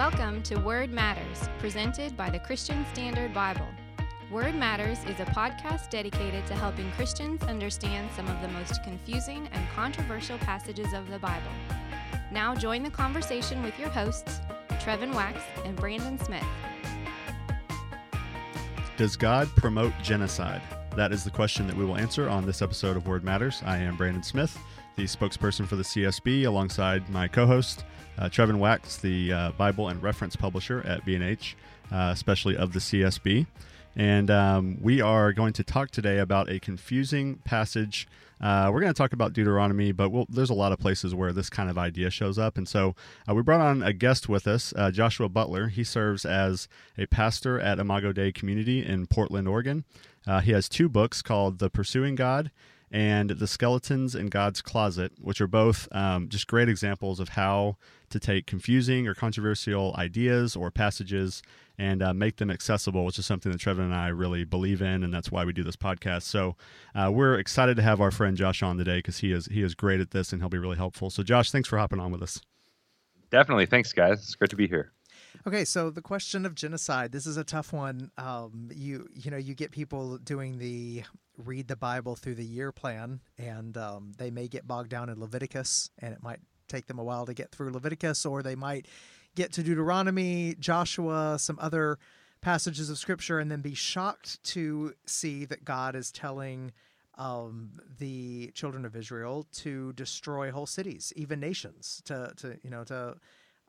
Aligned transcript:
Welcome 0.00 0.42
to 0.44 0.56
Word 0.56 0.90
Matters, 0.90 1.50
presented 1.58 2.16
by 2.16 2.30
the 2.30 2.38
Christian 2.38 2.86
Standard 2.94 3.34
Bible. 3.34 3.66
Word 4.30 4.54
Matters 4.54 5.04
is 5.04 5.20
a 5.20 5.26
podcast 5.26 5.90
dedicated 5.90 6.46
to 6.46 6.54
helping 6.54 6.90
Christians 6.92 7.42
understand 7.42 8.08
some 8.16 8.26
of 8.26 8.40
the 8.40 8.48
most 8.48 8.82
confusing 8.82 9.46
and 9.52 9.68
controversial 9.76 10.38
passages 10.38 10.94
of 10.94 11.10
the 11.10 11.18
Bible. 11.18 11.50
Now 12.32 12.54
join 12.54 12.82
the 12.82 12.88
conversation 12.88 13.62
with 13.62 13.78
your 13.78 13.90
hosts, 13.90 14.40
Trevin 14.82 15.14
Wax 15.14 15.38
and 15.66 15.76
Brandon 15.76 16.18
Smith. 16.18 16.46
Does 18.96 19.16
God 19.16 19.48
promote 19.54 19.92
genocide? 20.02 20.62
That 20.96 21.12
is 21.12 21.24
the 21.24 21.30
question 21.30 21.66
that 21.66 21.76
we 21.76 21.84
will 21.84 21.98
answer 21.98 22.26
on 22.26 22.46
this 22.46 22.62
episode 22.62 22.96
of 22.96 23.06
Word 23.06 23.22
Matters. 23.22 23.62
I 23.66 23.76
am 23.76 23.96
Brandon 23.96 24.22
Smith, 24.22 24.58
the 24.96 25.04
spokesperson 25.04 25.66
for 25.66 25.76
the 25.76 25.82
CSB, 25.82 26.46
alongside 26.46 27.08
my 27.08 27.28
co 27.28 27.46
host, 27.46 27.84
uh, 28.18 28.28
Trevin 28.28 28.58
Wax, 28.58 28.98
the 28.98 29.32
uh, 29.32 29.52
Bible 29.52 29.88
and 29.88 30.02
reference 30.02 30.36
publisher 30.36 30.82
at 30.86 31.04
B&H, 31.04 31.56
uh, 31.90 32.10
especially 32.12 32.56
of 32.56 32.72
the 32.72 32.78
CSB. 32.78 33.46
And 33.96 34.30
um, 34.30 34.78
we 34.80 35.00
are 35.00 35.32
going 35.32 35.52
to 35.54 35.64
talk 35.64 35.90
today 35.90 36.18
about 36.18 36.48
a 36.48 36.60
confusing 36.60 37.36
passage. 37.44 38.06
Uh, 38.40 38.70
we're 38.72 38.80
going 38.80 38.92
to 38.92 38.96
talk 38.96 39.12
about 39.12 39.32
Deuteronomy, 39.32 39.92
but 39.92 40.10
we'll, 40.10 40.26
there's 40.30 40.50
a 40.50 40.54
lot 40.54 40.72
of 40.72 40.78
places 40.78 41.14
where 41.14 41.32
this 41.32 41.50
kind 41.50 41.68
of 41.68 41.76
idea 41.76 42.08
shows 42.08 42.38
up. 42.38 42.56
And 42.56 42.68
so 42.68 42.94
uh, 43.28 43.34
we 43.34 43.42
brought 43.42 43.60
on 43.60 43.82
a 43.82 43.92
guest 43.92 44.28
with 44.28 44.46
us, 44.46 44.72
uh, 44.76 44.90
Joshua 44.90 45.28
Butler. 45.28 45.68
He 45.68 45.84
serves 45.84 46.24
as 46.24 46.68
a 46.96 47.06
pastor 47.06 47.60
at 47.60 47.78
Imago 47.78 48.12
Dei 48.12 48.32
Community 48.32 48.84
in 48.84 49.06
Portland, 49.06 49.48
Oregon. 49.48 49.84
Uh, 50.26 50.40
he 50.40 50.52
has 50.52 50.68
two 50.68 50.88
books 50.88 51.20
called 51.20 51.58
The 51.58 51.68
Pursuing 51.68 52.14
God 52.14 52.50
and 52.90 53.30
The 53.30 53.46
Skeletons 53.46 54.14
in 54.14 54.26
God's 54.26 54.62
Closet, 54.62 55.12
which 55.20 55.40
are 55.40 55.46
both 55.46 55.88
um, 55.92 56.28
just 56.28 56.46
great 56.46 56.68
examples 56.68 57.20
of 57.20 57.30
how 57.30 57.76
to 58.10 58.18
take 58.18 58.46
confusing 58.46 59.06
or 59.06 59.14
controversial 59.14 59.94
ideas 59.96 60.56
or 60.56 60.70
passages 60.70 61.42
and 61.78 62.02
uh, 62.02 62.12
make 62.12 62.36
them 62.36 62.50
accessible, 62.50 63.04
which 63.04 63.18
is 63.18 63.24
something 63.26 63.50
that 63.52 63.60
Trevin 63.60 63.80
and 63.84 63.94
I 63.94 64.08
really 64.08 64.44
believe 64.44 64.82
in, 64.82 65.04
and 65.04 65.14
that's 65.14 65.30
why 65.30 65.44
we 65.44 65.52
do 65.52 65.62
this 65.62 65.76
podcast. 65.76 66.22
So 66.22 66.56
uh, 66.94 67.10
we're 67.12 67.38
excited 67.38 67.76
to 67.76 67.82
have 67.82 68.00
our 68.00 68.10
friend 68.10 68.36
Josh 68.36 68.62
on 68.62 68.76
today 68.76 68.98
because 68.98 69.18
he 69.18 69.32
is 69.32 69.46
he 69.46 69.62
is 69.62 69.74
great 69.74 70.00
at 70.00 70.10
this 70.10 70.32
and 70.32 70.42
he'll 70.42 70.50
be 70.50 70.58
really 70.58 70.76
helpful. 70.76 71.10
So 71.10 71.22
Josh, 71.22 71.50
thanks 71.50 71.68
for 71.68 71.78
hopping 71.78 72.00
on 72.00 72.10
with 72.10 72.22
us. 72.22 72.40
Definitely, 73.30 73.66
thanks 73.66 73.92
guys. 73.92 74.18
It's 74.18 74.34
great 74.34 74.50
to 74.50 74.56
be 74.56 74.66
here. 74.66 74.92
Okay, 75.46 75.64
so 75.64 75.88
the 75.88 76.02
question 76.02 76.44
of 76.44 76.54
genocide. 76.54 77.12
This 77.12 77.26
is 77.26 77.38
a 77.38 77.44
tough 77.44 77.72
one. 77.72 78.10
Um, 78.18 78.68
you 78.74 79.08
you 79.14 79.30
know 79.30 79.38
you 79.38 79.54
get 79.54 79.70
people 79.70 80.18
doing 80.18 80.58
the 80.58 81.04
read 81.38 81.66
the 81.66 81.76
Bible 81.76 82.14
through 82.14 82.34
the 82.34 82.44
year 82.44 82.72
plan, 82.72 83.20
and 83.38 83.76
um, 83.78 84.12
they 84.18 84.30
may 84.30 84.48
get 84.48 84.68
bogged 84.68 84.90
down 84.90 85.08
in 85.08 85.18
Leviticus, 85.18 85.90
and 85.98 86.12
it 86.12 86.22
might 86.22 86.40
take 86.68 86.86
them 86.88 86.98
a 86.98 87.04
while 87.04 87.24
to 87.24 87.32
get 87.32 87.50
through 87.52 87.72
Leviticus, 87.72 88.26
or 88.26 88.42
they 88.42 88.54
might 88.54 88.86
get 89.34 89.50
to 89.52 89.62
Deuteronomy, 89.62 90.56
Joshua, 90.58 91.38
some 91.38 91.58
other 91.58 91.98
passages 92.42 92.90
of 92.90 92.98
Scripture, 92.98 93.38
and 93.38 93.50
then 93.50 93.62
be 93.62 93.74
shocked 93.74 94.42
to 94.44 94.92
see 95.06 95.46
that 95.46 95.64
God 95.64 95.96
is 95.96 96.12
telling 96.12 96.72
um, 97.16 97.80
the 97.98 98.50
children 98.54 98.84
of 98.84 98.94
Israel 98.94 99.46
to 99.54 99.94
destroy 99.94 100.50
whole 100.50 100.66
cities, 100.66 101.14
even 101.16 101.40
nations, 101.40 102.02
to 102.04 102.34
to 102.36 102.58
you 102.62 102.68
know 102.68 102.84
to 102.84 103.16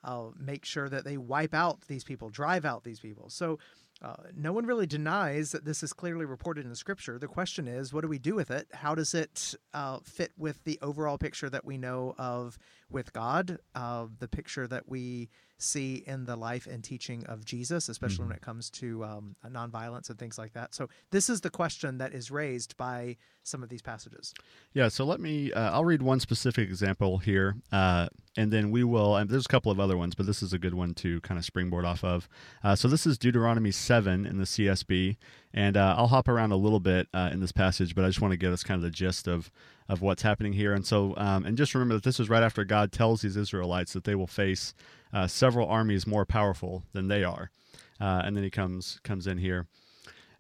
uh, 0.04 0.28
make 0.40 0.66
sure 0.66 0.90
that 0.90 1.04
they 1.04 1.18
wipe 1.18 1.54
out 1.54 1.82
these 1.88 2.04
people, 2.04 2.30
drive 2.30 2.66
out 2.66 2.84
these 2.84 3.00
people. 3.00 3.30
So 3.30 3.60
uh, 4.02 4.16
no 4.36 4.52
one 4.52 4.66
really 4.66 4.88
denies 4.88 5.52
that 5.52 5.64
this 5.64 5.84
is 5.84 5.94
clearly 5.94 6.26
reported 6.26 6.64
in 6.64 6.72
the 6.72 6.76
scripture. 6.76 7.20
The 7.20 7.28
question 7.28 7.68
is, 7.68 7.94
what 7.94 8.02
do 8.02 8.08
we 8.08 8.18
do 8.18 8.34
with 8.34 8.50
it? 8.50 8.68
How 8.74 8.96
does 8.96 9.14
it 9.14 9.54
uh, 9.74 10.00
fit 10.04 10.32
with 10.38 10.64
the 10.64 10.80
overall 10.82 11.20
picture 11.20 11.50
that 11.52 11.66
we 11.66 11.78
know 11.78 12.16
of 12.18 12.58
with 12.92 13.14
God, 13.14 13.60
uh, 13.76 14.08
the 14.20 14.28
picture 14.28 14.68
that 14.68 14.88
we 14.88 15.30
see 15.58 16.04
in 16.08 16.26
the 16.26 16.36
life 16.36 16.66
and 16.66 16.84
teaching 16.84 17.24
of 17.26 17.46
Jesus, 17.46 17.88
especially 17.88 18.24
mm-hmm. 18.24 18.30
when 18.30 18.38
it 18.38 18.42
comes 18.42 18.70
to 18.72 19.04
um, 19.04 19.36
nonviolence 19.48 20.10
and 20.10 20.18
things 20.18 20.38
like 20.38 20.54
that? 20.54 20.74
So, 20.74 20.90
this 21.12 21.30
is 21.30 21.42
the 21.42 21.50
question 21.50 22.00
that 22.00 22.14
is 22.14 22.32
raised 22.32 22.76
by 22.78 23.18
some 23.44 23.64
of 23.64 23.70
these 23.70 23.82
passages. 23.82 24.34
Yeah, 24.74 24.88
so 24.88 25.04
let 25.04 25.20
me, 25.20 25.52
uh, 25.52 25.72
I'll 25.72 25.86
read 25.86 26.02
one 26.02 26.20
specific 26.20 26.70
example 26.70 27.18
here, 27.18 27.56
uh, 27.72 28.08
and 28.38 28.52
then 28.52 28.72
we 28.72 28.84
will, 28.84 29.16
and 29.16 29.30
there's 29.30 29.46
a 29.46 29.50
couple 29.50 29.72
of 29.72 29.80
other 29.80 29.98
ones, 29.98 30.16
but 30.16 30.26
this 30.26 30.44
is 30.44 30.54
a 30.54 30.60
good 30.60 30.74
one 30.74 30.94
to 30.96 31.22
kind 31.22 31.38
of 31.38 31.46
springboard 31.46 31.86
off 31.86 32.04
of. 32.04 32.30
Uh, 32.64 32.76
so 32.76 32.88
this 32.88 33.06
is 33.06 33.18
Deuteronomy 33.18 33.72
7 33.72 34.26
in 34.26 34.38
the 34.38 34.46
CSB, 34.46 35.18
and 35.54 35.78
uh, 35.78 35.96
I'll 35.98 36.08
hop 36.08 36.28
around 36.28 36.52
a 36.52 36.58
little 36.58 36.80
bit 36.80 37.08
uh, 37.14 37.30
in 37.32 37.40
this 37.40 37.52
passage, 37.52 37.96
but 37.96 38.04
I 38.06 38.08
just 38.08 38.22
want 38.22 38.32
to 38.32 38.38
get 38.38 38.52
us 38.52 38.64
kind 38.64 38.78
of 38.78 38.84
the 38.84 38.90
gist 38.90 39.28
of, 39.28 39.52
of 39.90 40.02
what's 40.02 40.22
happening 40.22 40.54
here. 40.54 40.74
And 40.74 40.86
so, 40.86 41.14
um, 41.18 41.46
and 41.46 41.58
just 41.58 41.74
remember 41.74 41.96
that 41.96 42.04
this 42.04 42.20
is 42.20 42.30
right 42.30 42.44
after 42.44 42.64
God 42.64 42.92
tells 42.92 43.22
these 43.22 43.38
Israelites 43.38 43.94
that 43.94 44.04
they 44.04 44.16
will 44.16 44.28
face 44.28 44.74
uh, 45.14 45.28
several 45.28 45.68
armies 45.68 46.08
more 46.08 46.26
powerful 46.26 46.84
than 46.94 47.08
they 47.08 47.24
are. 47.24 47.52
and 48.00 48.36
then 48.36 48.44
he 48.44 48.50
comes 48.50 49.00
comes 49.04 49.28
in 49.28 49.38
here. 49.38 49.68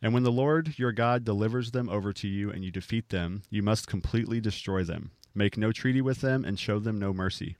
And 0.01 0.13
when 0.13 0.23
the 0.23 0.31
Lord 0.31 0.79
your 0.79 0.91
God 0.91 1.23
delivers 1.23 1.71
them 1.71 1.87
over 1.89 2.11
to 2.13 2.27
you 2.27 2.49
and 2.49 2.63
you 2.63 2.71
defeat 2.71 3.09
them, 3.09 3.43
you 3.49 3.61
must 3.61 3.87
completely 3.87 4.41
destroy 4.41 4.83
them. 4.83 5.11
Make 5.35 5.57
no 5.57 5.71
treaty 5.71 6.01
with 6.01 6.21
them 6.21 6.43
and 6.43 6.59
show 6.59 6.79
them 6.79 6.97
no 6.97 7.13
mercy. 7.13 7.57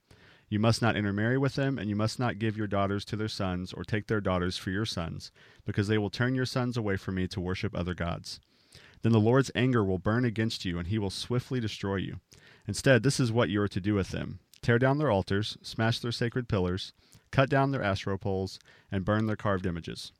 You 0.52 0.60
must 0.60 0.82
not 0.82 0.98
intermarry 0.98 1.38
with 1.38 1.56
them, 1.56 1.80
and 1.80 1.90
you 1.90 1.96
must 1.96 2.20
not 2.20 2.38
give 2.38 2.58
your 2.58 2.68
daughters 2.68 3.06
to 3.06 3.16
their 3.16 3.30
sons 3.30 3.72
or 3.72 3.86
take 3.86 4.08
their 4.08 4.20
daughters 4.20 4.58
for 4.58 4.70
your 4.70 4.86
sons, 4.86 5.32
because 5.64 5.88
they 5.88 5.98
will 5.98 6.10
turn 6.10 6.36
your 6.36 6.46
sons 6.46 6.76
away 6.76 6.98
from 6.98 7.16
me 7.16 7.26
to 7.30 7.40
worship 7.40 7.74
other 7.74 7.94
gods. 7.94 8.42
Then 9.02 9.14
the 9.14 9.20
Lord's 9.22 9.50
anger 9.56 9.82
will 9.82 9.98
burn 9.98 10.26
against 10.26 10.66
you, 10.66 10.78
and 10.78 10.90
he 10.90 11.00
will 11.00 11.10
swiftly 11.10 11.62
destroy 11.62 11.96
you. 11.96 12.20
Instead, 12.68 13.02
this 13.02 13.18
is 13.18 13.32
what 13.32 13.48
you 13.48 13.62
are 13.62 13.70
to 13.70 13.80
do 13.80 13.94
with 13.94 14.10
them 14.10 14.40
tear 14.62 14.78
down 14.78 14.98
their 14.98 15.10
altars, 15.10 15.58
smash 15.62 16.00
their 16.00 16.12
sacred 16.12 16.50
pillars, 16.50 16.92
cut 17.32 17.50
down 17.50 17.72
their 17.72 17.82
Asherah 17.82 18.20
poles, 18.20 18.60
and 18.92 19.06
burn 19.06 19.28
their 19.28 19.38
carved 19.38 19.66
images 19.66 20.12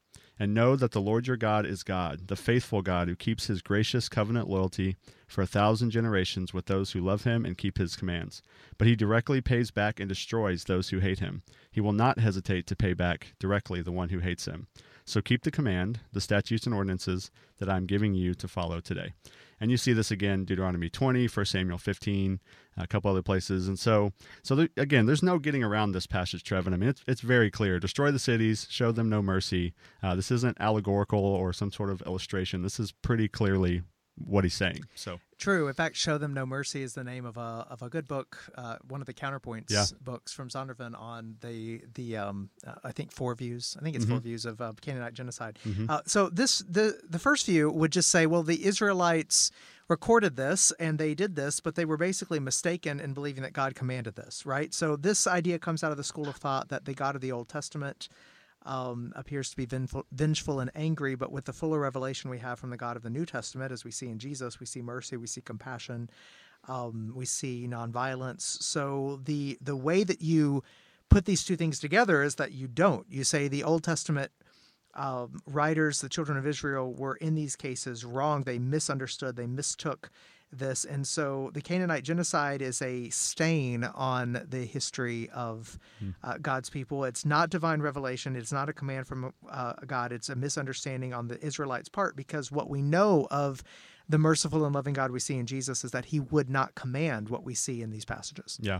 and 0.42 0.56
know 0.56 0.76
that 0.76 0.90
the 0.90 1.00
Lord 1.00 1.28
your 1.28 1.38
God 1.38 1.68
is 1.68 1.84
God, 1.84 2.28
the 2.28 2.36
faithful 2.36 2.82
God 2.82 3.08
who 3.08 3.16
keeps 3.16 3.46
his 3.46 3.62
gracious 3.62 4.10
covenant 4.10 4.50
loyalty 4.50 4.96
for 5.28 5.44
a 5.44 5.46
thousand 5.46 5.92
generations 5.92 6.52
with 6.52 6.66
those 6.66 6.94
who 6.94 7.00
love 7.00 7.26
him 7.26 7.46
and 7.46 7.60
keep 7.60 7.78
his 7.78 7.96
commands. 7.96 8.42
But 8.80 8.88
he 8.88 8.96
directly 8.96 9.40
pays 9.40 9.70
back 9.70 10.00
and 10.00 10.10
destroys 10.10 10.64
those 10.64 10.90
who 10.90 10.98
hate 10.98 11.20
him. 11.20 11.44
He 11.72 11.80
will 11.80 11.94
not 11.94 12.18
hesitate 12.18 12.66
to 12.66 12.76
pay 12.76 12.94
back 12.94 13.36
directly 13.38 13.84
the 13.84 13.92
one 13.92 14.10
who 14.10 14.18
hates 14.18 14.46
him. 14.46 14.66
So 15.06 15.22
keep 15.22 15.44
the 15.44 15.52
command, 15.52 16.00
the 16.12 16.20
statutes 16.20 16.66
and 16.66 16.74
ordinances 16.74 17.30
that 17.60 17.70
I 17.70 17.78
am 17.78 17.86
giving 17.86 18.16
you 18.16 18.34
to 18.34 18.48
follow 18.48 18.80
today. 18.80 19.14
And 19.62 19.70
you 19.70 19.78
see 19.78 19.94
this 19.94 20.10
again, 20.10 20.44
Deuteronomy 20.44 20.90
20, 20.90 21.28
1 21.28 21.46
Samuel 21.46 21.78
15, 21.78 22.40
a 22.78 22.88
couple 22.88 23.12
other 23.12 23.22
places. 23.22 23.68
And 23.68 23.78
so, 23.78 24.12
so 24.42 24.56
there, 24.56 24.70
again, 24.76 25.06
there's 25.06 25.22
no 25.22 25.38
getting 25.38 25.64
around 25.64 25.92
this 25.92 26.08
passage, 26.08 26.44
Trevin. 26.44 26.74
I 26.74 26.78
mean, 26.78 26.90
it's, 26.90 27.04
it's 27.08 27.22
very 27.22 27.52
clear. 27.52 27.80
Destroy 27.80 28.10
the 28.10 28.18
cities, 28.18 28.66
show 28.72 28.92
them 28.92 29.08
no 29.08 29.22
mercy. 29.22 29.74
Uh, 30.02 30.16
this 30.16 30.32
isn't 30.32 30.58
allegorical 30.60 31.24
or 31.24 31.54
some 31.54 31.72
sort 31.72 31.92
of 31.92 32.02
illustration. 32.08 32.64
This 32.64 32.80
is 32.80 32.92
pretty 32.92 33.28
clearly 33.28 33.84
what 34.18 34.44
he's 34.44 34.54
saying. 34.54 34.84
So 34.96 35.20
true. 35.38 35.68
In 35.68 35.74
fact, 35.74 35.96
"Show 35.96 36.18
Them 36.18 36.34
No 36.34 36.46
Mercy" 36.46 36.84
is 36.84 36.94
the 36.94 37.04
name 37.04 37.26
of 37.26 37.38
a 37.38 37.66
of 37.70 37.82
a 37.82 37.90
good 37.90 38.08
book, 38.08 38.38
uh, 38.56 38.78
one 38.88 39.02
of 39.02 39.08
the 39.08 39.14
counterpoints 39.14 39.70
yeah. 39.70 39.86
books 40.02 40.34
from 40.34 40.50
Zondervan 40.50 41.00
on 41.00 41.36
the 41.42 41.82
the 41.94 42.18
um, 42.18 42.50
uh, 42.66 42.76
I 42.84 42.92
think 42.92 43.12
four 43.12 43.36
views. 43.36 43.76
I 43.80 43.84
think 43.84 43.96
it's 43.96 44.06
mm-hmm. 44.06 44.16
four 44.16 44.22
views 44.22 44.46
of 44.46 44.62
uh, 44.62 44.74
Canaanite 44.82 45.14
genocide. 45.14 45.60
Mm-hmm. 45.68 45.90
Uh, 45.90 46.02
so 46.06 46.30
this 46.30 46.60
the 46.60 47.00
the 47.08 47.20
first 47.20 47.46
view 47.46 47.70
would 47.70 47.92
just 47.92 48.10
say, 48.10 48.26
well, 48.26 48.44
the 48.44 48.66
Israelites 48.66 49.52
recorded 49.88 50.38
this 50.38 50.72
and 50.80 50.98
they 50.98 51.14
did 51.14 51.36
this, 51.36 51.60
but 51.60 51.76
they 51.76 51.84
were 51.84 51.98
basically 51.98 52.40
mistaken 52.40 53.00
in 53.00 53.14
believing 53.14 53.44
that 53.44 53.52
God 53.52 53.76
commanded 53.76 54.16
this, 54.16 54.46
right? 54.46 54.74
So 54.74 54.96
this 54.96 55.28
idea 55.28 55.60
comes 55.60 55.84
out 55.84 55.92
of 55.92 55.98
the 55.98 56.04
school 56.04 56.30
of 56.30 56.38
thought 56.38 56.70
that 56.70 56.86
the 56.86 56.94
God 56.94 57.14
of 57.14 57.22
the 57.22 57.34
Old 57.34 57.50
Testament 57.50 58.08
um, 58.66 59.12
appears 59.16 59.50
to 59.50 59.58
be 59.58 59.66
vengeful, 59.66 60.60
and 60.60 60.72
angry, 60.76 61.16
but 61.16 61.32
with 61.32 61.46
the 61.46 61.54
fuller 61.54 61.80
revelation 61.80 62.30
we 62.30 62.40
have 62.40 62.60
from 62.60 62.70
the 62.70 62.78
God 62.78 62.96
of 62.96 63.04
the 63.04 63.10
New 63.10 63.26
Testament, 63.26 63.72
as 63.72 63.84
we 63.84 63.92
see 63.92 64.08
in 64.08 64.20
Jesus, 64.20 64.60
we 64.60 64.66
see 64.66 64.82
mercy, 64.82 65.18
we 65.18 65.28
see 65.28 65.42
compassion, 65.42 66.10
um, 66.68 67.12
we 67.16 67.26
see 67.26 67.68
nonviolence. 67.68 68.42
So 68.62 69.20
the 69.24 69.58
the 69.62 69.76
way 69.76 70.04
that 70.04 70.22
you 70.22 70.64
put 71.10 71.26
these 71.26 71.44
two 71.44 71.56
things 71.56 71.80
together 71.80 72.22
is 72.22 72.36
that 72.36 72.52
you 72.52 72.68
don't. 72.68 73.06
You 73.10 73.24
say 73.24 73.48
the 73.48 73.64
Old 73.64 73.84
Testament 73.84 74.32
um, 74.94 75.42
writers, 75.48 76.02
the 76.02 76.10
children 76.10 76.38
of 76.38 76.46
Israel, 76.46 76.94
were 76.94 77.16
in 77.16 77.36
these 77.36 77.56
cases 77.56 78.06
wrong. 78.06 78.44
They 78.44 78.60
misunderstood. 78.60 79.36
They 79.36 79.48
mistook 79.48 80.12
this. 80.52 80.86
And 80.86 81.08
so 81.08 81.52
the 81.54 81.62
Canaanite 81.62 82.04
genocide 82.04 82.62
is 82.62 82.82
a 82.82 83.10
stain 83.10 83.84
on 83.84 84.46
the 84.50 84.66
history 84.66 85.30
of 85.30 85.80
hmm. 86.00 86.10
uh, 86.24 86.38
God's 86.42 86.70
people. 86.70 87.04
It's 87.06 87.26
not 87.26 87.50
divine 87.50 87.82
revelation, 87.82 88.36
it's 88.36 88.52
not 88.52 88.70
a 88.70 88.74
command 88.74 89.08
from 89.08 89.34
uh, 89.50 89.74
God, 89.86 90.12
it's 90.12 90.30
a 90.30 90.36
misunderstanding 90.36 91.14
on 91.14 91.28
the 91.28 91.44
Israelites' 91.46 91.90
part 91.90 92.16
because 92.16 92.52
what 92.52 92.70
we 92.70 92.82
know 92.82 93.28
of 93.32 93.64
the 94.10 94.18
merciful 94.18 94.66
and 94.66 94.76
loving 94.76 94.94
God 94.94 95.12
we 95.12 95.20
see 95.20 95.38
in 95.38 95.46
Jesus 95.46 95.84
is 95.84 95.92
that 95.92 96.06
he 96.06 96.20
would 96.20 96.50
not 96.50 96.76
command 96.76 97.30
what 97.30 97.44
we 97.44 97.56
see 97.56 97.82
in 97.82 97.92
these 97.92 98.06
passages. 98.06 98.60
Yeah. 98.62 98.80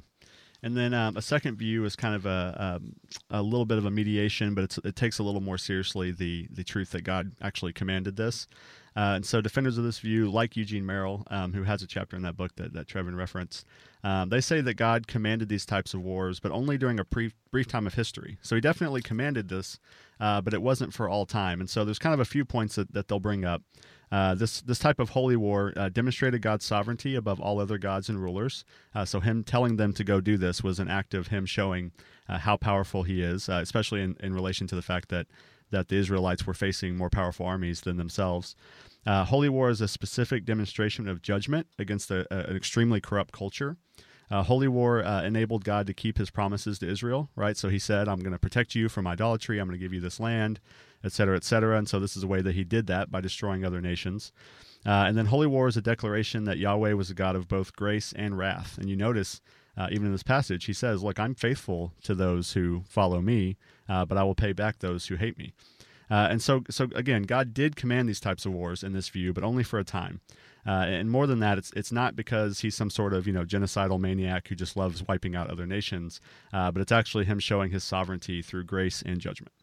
And 0.64 0.78
then 0.78 0.94
um, 0.94 1.18
a 1.18 1.22
second 1.22 1.56
view 1.58 1.86
is 1.86 1.96
kind 1.96 2.14
of 2.14 2.26
a, 2.26 2.30
a, 2.30 2.76
um, 2.76 2.96
a 3.32 3.42
little 3.42 3.66
bit 3.66 3.78
of 3.78 3.86
a 3.86 3.92
mediation, 3.92 4.54
but 4.54 4.78
it 4.84 4.96
takes 4.96 5.18
a 5.18 5.24
little 5.24 5.42
more 5.42 5.58
seriously 5.58 6.12
the 6.12 6.48
the 6.52 6.64
truth 6.64 6.92
that 6.92 7.04
God 7.04 7.32
actually 7.42 7.74
commanded 7.74 8.16
this. 8.16 8.48
Uh, 8.96 9.14
and 9.16 9.26
so, 9.26 9.40
defenders 9.40 9.78
of 9.78 9.84
this 9.84 10.00
view, 10.00 10.30
like 10.30 10.58
Eugene 10.58 10.86
Merrill, 10.86 11.26
um, 11.30 11.54
who 11.54 11.64
has 11.64 11.82
a 11.82 11.88
chapter 11.88 12.16
in 12.16 12.24
that 12.24 12.36
book 12.36 12.56
that, 12.58 12.74
that 12.74 12.88
Trevin 12.88 13.16
referenced, 13.16 13.66
um, 14.04 14.30
they 14.30 14.42
say 14.42 14.60
that 14.62 14.74
God 14.74 15.08
commanded 15.08 15.48
these 15.48 15.66
types 15.66 15.94
of 15.94 16.02
wars, 16.02 16.40
but 16.40 16.52
only 16.52 16.78
during 16.78 17.00
a 17.00 17.06
brief, 17.06 17.34
brief 17.52 17.68
time 17.68 17.88
of 17.88 17.94
history. 17.94 18.38
So, 18.42 18.56
he 18.56 18.62
definitely 18.62 19.02
commanded 19.02 19.48
this, 19.48 19.80
uh, 20.20 20.42
but 20.42 20.54
it 20.54 20.62
wasn't 20.62 20.94
for 20.94 21.08
all 21.08 21.26
time. 21.26 21.62
And 21.62 21.70
so, 21.70 21.86
there's 21.86 22.00
kind 22.00 22.14
of 22.14 22.20
a 22.20 22.26
few 22.26 22.44
points 22.44 22.76
that, 22.76 22.94
that 22.94 23.08
they'll 23.08 23.20
bring 23.20 23.46
up. 23.46 23.64
Uh, 24.12 24.36
this 24.36 24.60
this 24.62 24.80
type 24.80 25.00
of 25.00 25.12
holy 25.12 25.38
war 25.38 25.72
uh, 25.78 25.88
demonstrated 25.88 26.42
God's 26.42 26.66
sovereignty 26.66 27.16
above 27.16 27.40
all 27.40 27.62
other 27.62 27.78
gods 27.78 28.10
and 28.10 28.22
rulers. 28.22 28.66
Uh, 28.94 29.06
so 29.06 29.22
him 29.22 29.42
telling 29.42 29.78
them 29.78 29.94
to 29.94 30.04
go 30.04 30.20
do 30.20 30.36
this 30.36 30.62
was 30.62 30.80
an 30.80 30.90
act 30.90 31.14
of 31.14 31.28
him 31.28 31.46
showing 31.46 31.94
uh, 32.28 32.38
how 32.38 32.58
powerful 32.58 33.04
he 33.04 33.22
is, 33.22 33.48
uh, 33.48 33.60
especially 33.64 34.02
in, 34.02 34.18
in 34.20 34.34
relation 34.34 34.68
to 34.68 34.76
the 34.76 34.82
fact 34.82 35.08
that 35.10 35.28
that 35.72 35.88
the 35.88 35.98
Israelites 35.98 36.46
were 36.46 36.54
facing 36.54 36.96
more 36.96 37.10
powerful 37.10 37.46
armies 37.46 37.82
than 37.82 37.98
themselves. 37.98 38.56
Uh, 39.06 39.26
holy 39.26 39.50
war 39.50 39.70
is 39.70 39.82
a 39.82 39.88
specific 39.88 40.46
demonstration 40.46 41.08
of 41.08 41.22
judgment 41.22 41.68
against 41.80 42.12
a, 42.12 42.28
a, 42.32 42.50
an 42.52 42.56
extremely 42.56 43.02
corrupt 43.02 43.32
culture. 43.32 43.78
Uh, 44.30 44.44
holy 44.44 44.68
war 44.68 45.04
uh, 45.04 45.24
enabled 45.24 45.66
God 45.66 45.88
to 45.88 45.94
keep 45.94 46.18
his 46.18 46.30
promises 46.30 46.80
to 46.80 46.90
Israel, 46.90 47.30
right? 47.36 47.58
So 47.58 47.68
he 47.68 47.80
said, 47.80 48.08
I'm 48.08 48.20
going 48.20 48.32
to 48.32 48.40
protect 48.40 48.76
you 48.76 48.88
from 48.88 49.06
idolatry. 49.06 49.60
I'm 49.60 49.68
going 49.68 49.78
to 49.78 49.84
give 49.84 49.94
you 49.94 50.00
this 50.00 50.22
land, 50.22 50.62
et 51.04 51.12
cetera, 51.12 51.36
et 51.36 51.44
cetera. 51.44 51.78
And 51.78 51.90
so 51.90 52.00
this 52.00 52.16
is 52.16 52.24
a 52.24 52.28
way 52.28 52.42
that 52.42 52.56
he 52.56 52.64
did 52.64 52.88
that 52.88 53.12
by 53.12 53.20
destroying 53.20 53.66
other 53.66 53.82
nations. 53.82 54.32
Uh, 54.86 55.06
and 55.08 55.18
then 55.18 55.26
holy 55.26 55.48
war 55.48 55.68
is 55.68 55.78
a 55.78 55.82
declaration 55.82 56.46
that 56.46 56.60
Yahweh 56.60 56.94
was 56.94 57.10
a 57.10 57.14
God 57.14 57.36
of 57.36 57.50
both 57.50 57.76
grace 57.76 58.14
and 58.14 58.38
wrath. 58.38 58.78
And 58.78 58.90
you 58.90 58.96
notice, 58.96 59.42
uh, 59.78 59.88
even 59.92 60.08
in 60.08 60.12
this 60.12 60.24
passage, 60.24 60.66
he 60.66 60.74
says, 60.74 61.04
Look, 61.04 61.20
I'm 61.20 61.36
faithful 61.36 61.94
to 62.04 62.16
those 62.16 62.54
who 62.54 62.84
follow 62.88 63.22
me, 63.22 63.58
uh, 63.88 64.06
but 64.06 64.18
I 64.18 64.24
will 64.24 64.36
pay 64.36 64.54
back 64.54 64.80
those 64.80 65.08
who 65.08 65.16
hate 65.16 65.38
me. 65.38 65.54
Uh, 66.10 66.28
and 66.30 66.42
so, 66.42 66.64
so 66.70 66.90
again, 66.94 67.24
God 67.24 67.54
did 67.54 67.78
command 67.78 68.10
these 68.10 68.20
types 68.20 68.46
of 68.46 68.52
wars 68.52 68.84
in 68.84 68.92
this 68.92 69.08
view, 69.08 69.32
but 69.32 69.46
only 69.46 69.64
for 69.64 69.80
a 69.80 69.86
time. 69.86 70.20
Uh, 70.68 70.86
and 70.88 71.10
more 71.10 71.26
than 71.26 71.40
that, 71.40 71.58
it's 71.58 71.72
it's 71.76 71.92
not 71.92 72.16
because 72.16 72.60
he's 72.60 72.76
some 72.76 72.90
sort 72.90 73.14
of 73.14 73.26
you 73.26 73.34
know 73.34 73.46
genocidal 73.46 74.00
maniac 74.00 74.48
who 74.48 74.56
just 74.56 74.76
loves 74.78 75.08
wiping 75.08 75.36
out 75.36 75.50
other 75.50 75.66
nations, 75.66 76.22
uh, 76.54 76.70
but 76.70 76.82
it's 76.82 76.92
actually 76.92 77.26
him 77.26 77.40
showing 77.40 77.72
his 77.72 77.84
sovereignty 77.84 78.42
through 78.42 78.66
grace 78.66 79.02
and 79.02 79.20
judgment. 79.20 79.54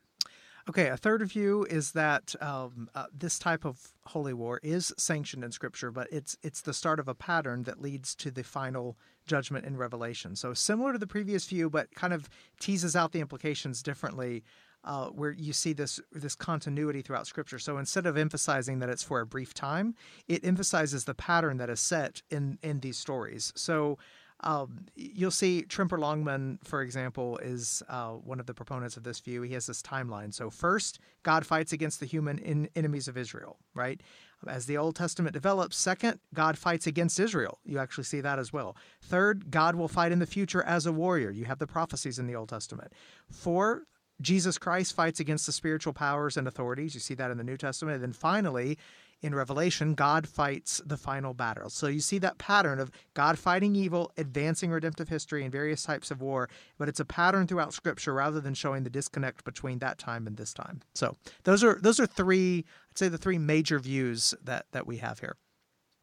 Okay, 0.69 0.89
a 0.89 0.97
third 0.97 1.23
view 1.23 1.65
is 1.71 1.93
that 1.93 2.35
um, 2.43 2.91
uh, 2.95 3.07
this 3.17 3.39
type 3.39 3.65
of 3.65 3.93
holy 4.05 4.35
war 4.35 4.61
is 4.63 4.93
sanctioned 4.99 5.45
in 5.45 5.53
Scripture, 5.53 5.91
but 5.91 6.09
it's 6.11 6.37
it's 6.43 6.63
the 6.63 6.75
start 6.75 6.99
of 6.99 7.09
a 7.09 7.15
pattern 7.15 7.63
that 7.63 7.81
leads 7.81 8.15
to 8.17 8.31
the 8.31 8.43
final 8.43 8.99
judgment 9.29 9.65
in 9.65 9.77
Revelation. 9.77 10.35
So 10.35 10.55
similar 10.55 10.93
to 10.93 10.99
the 10.99 11.07
previous 11.07 11.47
view, 11.47 11.71
but 11.71 11.95
kind 11.95 12.13
of 12.13 12.29
teases 12.59 12.97
out 12.97 13.13
the 13.13 13.21
implications 13.21 13.83
differently 13.83 14.43
uh, 14.85 15.07
where 15.09 15.33
you 15.33 15.53
see 15.53 15.73
this 15.73 16.01
this 16.13 16.35
continuity 16.35 17.03
throughout 17.03 17.27
Scripture. 17.27 17.59
So 17.59 17.79
instead 17.79 18.07
of 18.07 18.17
emphasizing 18.17 18.79
that 18.81 18.89
it's 18.89 19.03
for 19.03 19.21
a 19.21 19.27
brief 19.27 19.53
time, 19.55 19.95
it 20.27 20.45
emphasizes 20.45 21.05
the 21.05 21.15
pattern 21.15 21.59
that 21.59 21.71
is 21.71 21.81
set 21.81 22.23
in 22.31 22.59
in 22.63 22.81
these 22.81 22.99
stories. 22.99 23.53
So. 23.55 23.99
Um, 24.41 24.87
you'll 24.95 25.31
see 25.33 25.65
Tremper 25.69 25.99
Longman, 25.99 26.61
for 26.63 26.83
example, 26.83 27.39
is 27.39 27.83
uh, 27.89 28.11
one 28.11 28.39
of 28.39 28.47
the 28.47 28.55
proponents 28.55 28.97
of 28.97 29.03
this 29.03 29.19
view. 29.19 29.43
He 29.43 29.55
has 29.55 29.67
this 29.67 29.83
timeline. 29.83 30.33
So, 30.33 30.49
first, 30.49 31.01
God 31.25 31.45
fights 31.45 31.73
against 31.73 31.99
the 31.99 32.07
human 32.07 32.39
in- 32.39 32.69
enemies 32.77 33.09
of 33.09 33.17
Israel, 33.17 33.59
right? 33.75 34.01
As 34.47 34.67
the 34.67 34.77
Old 34.77 34.95
Testament 34.95 35.33
develops. 35.33 35.77
Second, 35.77 36.21
God 36.35 36.57
fights 36.57 36.87
against 36.87 37.19
Israel. 37.19 37.59
You 37.65 37.79
actually 37.79 38.05
see 38.05 38.21
that 38.21 38.39
as 38.39 38.53
well. 38.53 38.77
Third, 39.03 39.51
God 39.51 39.75
will 39.75 39.89
fight 39.89 40.13
in 40.13 40.21
the 40.21 40.27
future 40.27 40.63
as 40.63 40.87
a 40.87 40.93
warrior. 40.93 41.31
You 41.31 41.47
have 41.47 41.59
the 41.59 41.67
prophecies 41.67 42.21
in 42.21 42.29
the 42.29 42.37
Old 42.37 42.49
Testament. 42.49 42.93
Four, 43.29 43.83
Jesus 44.21 44.57
Christ 44.57 44.95
fights 44.95 45.19
against 45.19 45.47
the 45.47 45.53
spiritual 45.53 45.93
powers 45.93 46.37
and 46.37 46.47
authorities. 46.47 46.95
You 46.95 47.01
see 47.01 47.15
that 47.15 47.33
in 47.33 47.39
the 47.39 47.45
New 47.45 47.57
Testament. 47.57 47.97
And 47.97 48.05
then 48.05 48.13
finally, 48.13 48.79
in 49.21 49.35
Revelation, 49.35 49.95
God 49.95 50.29
fights 50.29 50.81
the 50.85 50.97
final 50.97 51.35
battle. 51.35 51.71
So 51.71 51.89
you 51.89 52.01
see 52.01 52.19
that 52.19 52.39
pattern 52.39 52.79
of 52.79 52.91
God 53.15 53.39
fighting 53.39 53.75
evil, 53.75 54.13
advancing 54.17 54.71
redemptive 54.71 55.09
history, 55.09 55.43
and 55.43 55.51
various 55.51 55.83
types 55.83 56.11
of 56.11 56.21
war. 56.21 56.49
But 56.79 56.89
it's 56.89 57.01
a 57.01 57.05
pattern 57.05 57.47
throughout 57.47 57.75
Scripture 57.75 58.15
rather 58.15 58.41
than 58.41 58.55
showing 58.55 58.85
the 58.85 58.91
disconnect 58.91 59.45
between 59.45 59.81
that 59.81 59.99
time 59.99 60.27
and 60.27 60.37
this 60.37 60.55
time. 60.55 60.81
So 60.95 61.17
those 61.45 61.65
are 61.65 61.79
those 61.81 61.99
are 61.99 62.07
three, 62.07 62.65
I'd 62.91 62.99
say, 62.99 63.09
the 63.09 63.19
three 63.19 63.39
major 63.39 63.79
views 63.79 64.35
that 64.45 64.67
that 64.73 64.87
we 64.87 64.99
have 64.99 65.19
here. 65.19 65.37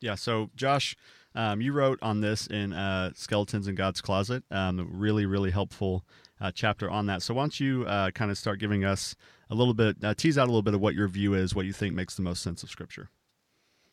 Yeah. 0.02 0.16
So 0.16 0.50
Josh, 0.56 0.96
um, 1.36 1.62
you 1.62 1.74
wrote 1.74 2.00
on 2.02 2.22
this 2.22 2.48
in 2.48 2.74
uh, 2.74 3.12
Skeletons 3.14 3.68
in 3.68 3.76
God's 3.76 4.02
Closet. 4.02 4.44
Um, 4.50 4.90
really, 4.92 5.26
really 5.26 5.52
helpful 5.52 6.06
uh, 6.42 6.52
chapter 6.54 6.90
on 6.90 7.06
that. 7.08 7.22
So 7.22 7.34
why 7.34 7.44
don't 7.44 7.60
you 7.60 7.86
uh, 7.86 8.12
kind 8.12 8.32
of 8.32 8.38
start 8.38 8.60
giving 8.60 8.86
us 8.86 9.16
a 9.50 9.56
little 9.56 9.74
bit, 9.74 9.98
uh, 10.04 10.14
tease 10.14 10.38
out 10.38 10.46
a 10.46 10.52
little 10.52 10.62
bit 10.62 10.74
of 10.74 10.82
what 10.82 10.96
your 10.96 11.08
view 11.08 11.34
is, 11.34 11.54
what 11.54 11.66
you 11.66 11.74
think 11.74 11.94
makes 11.94 12.16
the 12.16 12.22
most 12.22 12.42
sense 12.42 12.64
of 12.64 12.70
Scripture. 12.70 13.10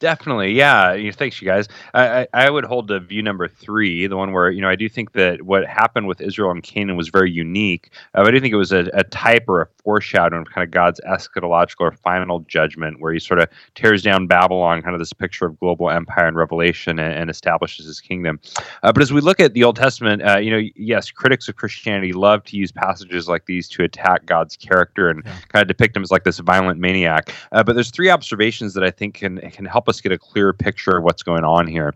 Definitely, 0.03 0.51
yeah. 0.51 1.13
Thanks, 1.13 1.41
you 1.41 1.47
guys. 1.47 1.69
I, 1.95 2.27
I, 2.35 2.51
would 2.51 2.65
hold 2.65 2.89
to 2.89 2.99
view 2.99 3.23
number 3.23 3.47
three, 3.47 4.09
the 4.09 4.17
one 4.17 4.33
where 4.33 4.51
you 4.51 4.61
know 4.61 4.69
I 4.69 4.75
do 4.75 4.89
think 4.89 5.13
that 5.13 5.43
what 5.43 5.65
happened 5.65 6.09
with 6.09 6.21
Israel 6.21 6.51
and 6.51 6.61
Canaan 6.61 6.97
was 6.97 7.09
very 7.09 7.31
unique. 7.31 7.93
Uh, 8.13 8.23
I 8.23 8.33
do 8.33 8.41
think 8.41 8.53
it 8.53 8.57
was 8.57 8.73
a, 8.73 8.91
a, 8.95 9.05
type 9.05 9.45
or 9.47 9.61
a 9.61 9.67
foreshadowing 9.85 10.43
of 10.43 10.53
kind 10.53 10.65
of 10.65 10.71
God's 10.71 11.01
eschatological 11.09 11.81
or 11.81 11.93
final 11.93 12.41
judgment, 12.41 13.01
where 13.01 13.13
He 13.13 13.19
sort 13.19 13.41
of 13.41 13.49
tears 13.75 14.03
down 14.03 14.27
Babylon, 14.27 14.83
kind 14.83 14.95
of 14.95 14.99
this 14.99 15.13
picture 15.13 15.47
of 15.47 15.59
global 15.59 15.91
empire 15.91 16.27
and 16.27 16.37
Revelation, 16.37 16.99
and, 16.99 17.15
and 17.15 17.31
establishes 17.31 17.87
His 17.87 18.01
kingdom. 18.01 18.41
Uh, 18.83 18.93
but 18.93 19.03
as 19.03 19.13
we 19.13 19.21
look 19.21 19.41
at 19.41 19.55
the 19.55 19.65
Old 19.65 19.77
Testament, 19.77 20.23
uh, 20.23 20.39
you 20.39 20.51
know, 20.51 20.63
yes, 20.77 21.11
critics 21.11 21.49
of 21.49 21.57
Christianity 21.57 22.13
love 22.13 22.45
to 22.45 22.57
use 22.57 22.73
passages 22.73 23.29
like 23.29 23.47
these 23.47 23.69
to 23.71 23.83
attack 23.83 24.27
God's 24.27 24.57
character 24.57 25.09
and 25.09 25.23
yeah. 25.25 25.37
kind 25.49 25.63
of 25.63 25.69
depict 25.69 25.97
Him 25.97 26.03
as 26.03 26.11
like 26.11 26.25
this 26.25 26.39
violent 26.39 26.79
maniac. 26.79 27.33
Uh, 27.53 27.63
but 27.63 27.75
there's 27.75 27.91
three 27.91 28.11
observations 28.11 28.75
that 28.75 28.85
I 28.85 28.91
think 28.91 29.15
can 29.15 29.39
can 29.51 29.65
help 29.65 29.89
us 29.89 30.01
get 30.01 30.13
a 30.13 30.19
clear 30.19 30.53
picture 30.53 30.99
of 30.99 31.05
what's 31.05 31.23
going 31.23 31.45
on 31.45 31.67
here. 31.67 31.95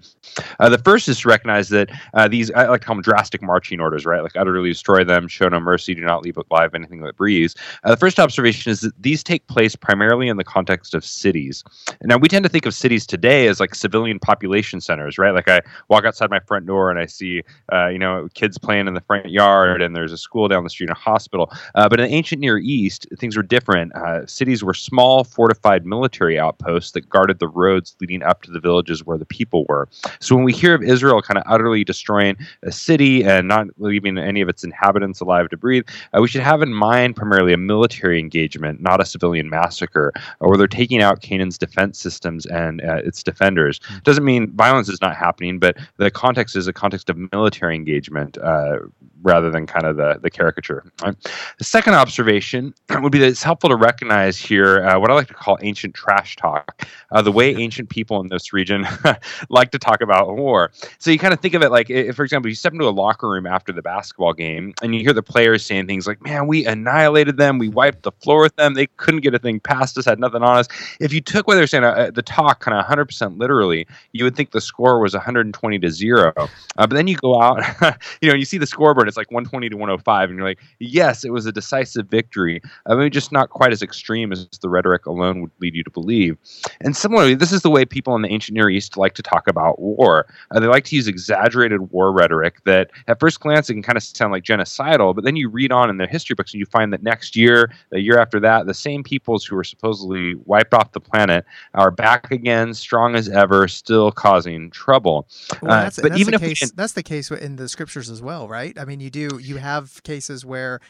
Uh, 0.61 0.69
the 0.69 0.79
first 0.79 1.09
is 1.09 1.21
to 1.21 1.29
recognize 1.29 1.69
that 1.69 1.91
uh, 2.15 2.29
these, 2.29 2.50
I 2.53 2.67
like 2.67 2.81
to 2.81 2.87
call 2.87 2.97
them 2.97 3.03
drastic 3.03 3.43
marching 3.43 3.81
orders, 3.81 4.05
right? 4.05 4.23
Like 4.23 4.37
utterly 4.37 4.71
destroy 4.71 5.05
them, 5.05 5.29
show 5.29 5.49
no 5.49 5.61
mercy, 5.61 5.94
do 5.94 6.03
not 6.03 6.23
leave 6.23 6.37
alive 6.37 6.75
anything 6.75 7.00
that 7.00 7.17
breathes. 7.17 7.55
Uh, 7.84 7.90
the 7.90 7.96
first 7.96 8.19
observation 8.19 8.70
is 8.70 8.81
that 8.81 8.93
these 9.00 9.23
take 9.23 9.46
place 9.46 9.76
primarily 9.76 10.28
in 10.28 10.37
the 10.37 10.44
context 10.44 10.94
of 10.94 11.05
cities. 11.05 11.64
Now, 12.02 12.17
we 12.17 12.28
tend 12.28 12.44
to 12.44 12.49
think 12.49 12.67
of 12.67 12.75
cities 12.75 13.06
today 13.06 13.49
as 13.49 13.61
like 13.61 13.75
civilian 13.75 14.19
population 14.19 14.81
centers, 14.81 15.19
right? 15.19 15.32
Like 15.32 15.49
I 15.49 15.61
walk 15.88 16.05
outside 16.05 16.31
my 16.31 16.40
front 16.40 16.67
door 16.67 16.90
and 16.90 16.99
I 16.99 17.06
see, 17.06 17.43
uh, 17.73 17.88
you 17.88 17.99
know, 17.99 18.28
kids 18.34 18.58
playing 18.58 18.88
in 18.88 18.94
the 18.94 19.00
front 19.00 19.31
yard 19.31 19.82
and 19.82 19.94
there's 19.94 20.12
a 20.12 20.19
school 20.19 20.49
down 20.49 20.64
the 20.64 20.70
street 20.70 20.88
and 20.88 20.96
a 20.96 21.00
hospital. 21.00 21.52
Uh, 21.75 21.88
but 21.88 22.00
in 22.00 22.08
the 22.08 22.14
ancient 22.14 22.40
Near 22.40 22.58
East, 22.58 23.06
things 23.19 23.37
were 23.37 23.43
different. 23.43 23.94
Uh, 23.94 24.26
cities 24.26 24.62
were 24.62 24.75
small, 24.75 25.25
fortified 25.25 25.87
military 25.87 26.38
outposts 26.38 26.93
that 26.93 27.08
guarded 27.08 27.38
the 27.38 27.49
roads 27.49 27.96
leading 28.00 28.22
up 28.22 28.43
to 28.43 28.50
the 28.50 28.61
villages 28.61 29.05
where 29.05 29.19
the 29.19 29.26
people 29.26 29.64
were. 29.69 29.88
So 30.20 30.34
when 30.34 30.44
we 30.44 30.52
hear 30.52 30.75
of 30.75 30.82
Israel 30.82 31.22
kind 31.22 31.38
of 31.38 31.44
utterly 31.46 31.84
destroying 31.84 32.36
a 32.62 32.72
city 32.72 33.24
and 33.24 33.48
not 33.48 33.67
leaving 33.79 34.19
any 34.19 34.41
of 34.41 34.48
its 34.48 34.65
inhabitants 34.65 35.20
alive 35.20 35.48
to 35.51 35.56
breathe, 35.56 35.84
uh, 36.12 36.20
we 36.20 36.29
should 36.29 36.43
have 36.43 36.62
in 36.62 36.72
mind 36.72 37.17
primarily 37.17 37.53
a 37.53 37.56
military 37.67 38.19
engagement, 38.19 38.81
not 38.81 39.01
a 39.01 39.05
civilian 39.05 39.51
massacre, 39.51 40.13
or 40.41 40.56
they're 40.56 40.67
taking 40.67 41.03
out 41.03 41.23
Canaan's 41.23 41.58
defense 41.58 41.99
systems 41.99 42.46
and 42.46 42.81
uh, 42.82 42.96
its 43.05 43.23
defenders. 43.23 43.81
Hmm. 43.85 43.99
Doesn't 44.05 44.25
mean 44.25 44.53
violence 44.53 44.89
is 44.89 45.01
not 45.01 45.17
happening, 45.17 45.58
but 45.58 45.77
the 45.96 46.11
context 46.11 46.56
is 46.56 46.67
a 46.67 46.73
context 46.73 47.11
of 47.11 47.17
military 47.32 47.75
engagement 47.75 48.39
uh, 48.39 48.79
rather 49.27 49.51
than 49.51 49.67
kind 49.67 49.85
of 49.85 49.97
the, 49.97 50.19
the 50.23 50.31
caricature. 50.31 50.85
Right? 51.03 51.17
The 51.59 51.65
second 51.65 51.95
observation 51.95 52.73
would 53.03 53.11
be 53.11 53.19
that 53.19 53.27
it's 53.27 53.43
helpful 53.43 53.69
to 53.69 53.77
recognize 53.77 54.39
here 54.39 54.87
uh, 54.87 54.99
what 55.01 55.11
I 55.11 55.15
like 55.15 55.27
to 55.29 55.35
call 55.35 55.59
ancient 55.63 55.95
trash 55.95 56.37
talk, 56.37 56.87
uh, 57.11 57.23
the 57.23 57.33
way 57.33 57.55
ancient 57.56 57.91
people 57.91 58.21
in 58.21 58.29
this 58.29 58.53
region 58.53 58.87
like 59.51 59.73
to 59.73 59.79
talk 59.79 60.01
about 60.01 60.37
war. 60.37 60.71
So 60.99 61.11
you 61.11 61.19
kind 61.19 61.35
of 61.35 61.41
think 61.41 61.55
of 61.55 61.63
it 61.63 61.71
like, 61.71 61.91
if, 61.91 62.15
for 62.15 62.23
example, 62.23 62.49
you 62.49 62.55
step 62.55 62.73
into 62.73 62.87
a 62.87 62.91
locker 62.91 63.29
room 63.29 63.47
after 63.47 63.73
the 63.73 63.83
basketball 63.83 64.33
game 64.33 64.73
and 64.81 64.95
you 64.95 65.01
hear 65.01 65.13
the 65.13 65.25
players 65.25 65.65
saying 65.65 65.89
things 65.89 66.06
like, 66.06 66.23
man, 66.23 66.47
we 66.47 66.65
annihilated 66.65 67.37
them, 67.37 67.59
we 67.59 67.69
wiped 67.69 68.05
the 68.05 68.13
floor 68.13 68.41
with 68.41 68.55
them, 68.55 68.75
they 68.75 68.87
couldn't 68.97 69.21
get 69.21 69.35
a 69.35 69.41
thing 69.41 69.59
past 69.59 69.99
us, 69.99 70.05
had 70.05 70.21
nothing 70.21 70.43
on 70.43 70.59
us. 70.59 70.69
If 71.01 71.13
you 71.13 71.21
took 71.21 71.49
what 71.49 71.56
they're 71.56 71.67
saying, 71.67 71.83
uh, 71.83 72.13
the 72.15 72.23
talk 72.23 72.61
kind 72.61 72.79
of 72.79 72.87
100% 72.87 73.39
literally, 73.39 73.89
you 74.13 74.23
would 74.23 74.37
think 74.37 74.53
the 74.53 74.61
score 74.61 75.01
was 75.01 75.15
120 75.15 75.79
to 75.81 75.91
0. 75.91 76.33
Uh, 76.37 76.47
but 76.77 76.91
then 76.91 77.09
you 77.09 77.17
go 77.17 77.43
out, 77.43 77.65
you 78.21 78.29
know, 78.29 78.37
you 78.37 78.45
see 78.45 78.59
the 78.59 78.67
scoreboard, 78.67 79.09
it's 79.17 79.29
like 79.29 79.31
120 79.31 79.70
to 79.70 79.77
105, 79.77 80.29
and 80.29 80.39
you're 80.39 80.46
like, 80.46 80.61
yes, 80.79 81.25
it 81.25 81.32
was 81.32 81.46
a 81.46 81.53
decisive 81.53 82.08
victory. 82.08 82.61
I 82.87 82.94
mean, 82.94 83.11
just 83.11 83.32
not 83.32 83.51
quite 83.51 83.73
as 83.73 83.82
extreme 83.82 84.32
as 84.32 84.46
the 84.61 84.69
rhetoric 84.69 85.06
alone 85.06 85.41
would 85.41 85.51
lead 85.61 85.75
you 85.75 85.82
to 85.85 85.91
believe. 85.91 86.37
And 86.82 86.96
similarly, 86.96 87.35
this 87.35 87.53
is 87.53 87.63
the 87.63 87.70
way 87.70 87.85
people 87.85 88.15
in 88.15 88.23
the 88.23 88.29
ancient 88.29 88.55
Near 88.55 88.69
East 88.69 88.96
like 88.96 89.15
to 89.15 89.23
talk 89.23 89.49
about 89.49 89.79
war. 89.79 90.27
Uh, 90.51 90.61
they 90.61 90.67
like 90.67 90.85
to 90.85 90.96
use 90.96 91.08
exaggerated 91.08 91.91
war 91.91 92.13
rhetoric 92.13 92.63
that, 92.65 92.91
at 93.08 93.19
first 93.19 93.41
glance, 93.41 93.70
it 93.70 93.75
can 93.75 93.82
kind 93.82 93.96
of 93.96 94.03
sound 94.03 94.32
like 94.32 94.44
genocidal, 94.44 95.15
but 95.15 95.25
then 95.25 95.37
you 95.37 95.49
read 95.49 95.73
on 95.73 95.89
in 95.89 95.96
their 95.96 96.06
history 96.06 96.35
books 96.35 96.53
and 96.53 96.61
you 96.61 96.67
find 96.67 96.93
that 96.93 97.03
next 97.03 97.37
year, 97.37 97.73
the 97.91 98.01
year 98.01 98.19
after 98.19 98.39
that, 98.41 98.67
the 98.67 98.75
same 98.75 99.03
peoples 99.03 99.44
who 99.44 99.56
were 99.56 99.65
supposedly 99.65 100.35
wiped 100.44 100.75
off 100.75 100.93
the 100.93 101.01
planet 101.01 101.44
are 101.75 101.91
back 101.91 102.31
again, 102.31 102.75
strong 102.75 103.15
as 103.15 103.29
ever, 103.29 103.67
still 103.69 104.13
causing 104.13 104.70
trouble. 104.70 105.27
Well, 105.63 105.73
uh, 105.73 105.82
that's, 105.85 105.99
uh, 105.99 106.03
but 106.03 106.08
that's 106.11 106.20
even 106.20 106.35
if 106.35 106.41
case, 106.41 106.70
that's 106.73 106.93
the 106.93 107.03
case 107.03 107.31
in 107.31 107.56
the 107.56 107.69
scriptures 107.69 108.11
as 108.11 108.20
well, 108.20 108.49
right? 108.49 108.79
I 108.79 108.85
mean, 108.85 108.95
you 109.00 109.10
do 109.10 109.38
you 109.41 109.56
have 109.56 110.03
cases 110.03 110.44
where 110.44 110.81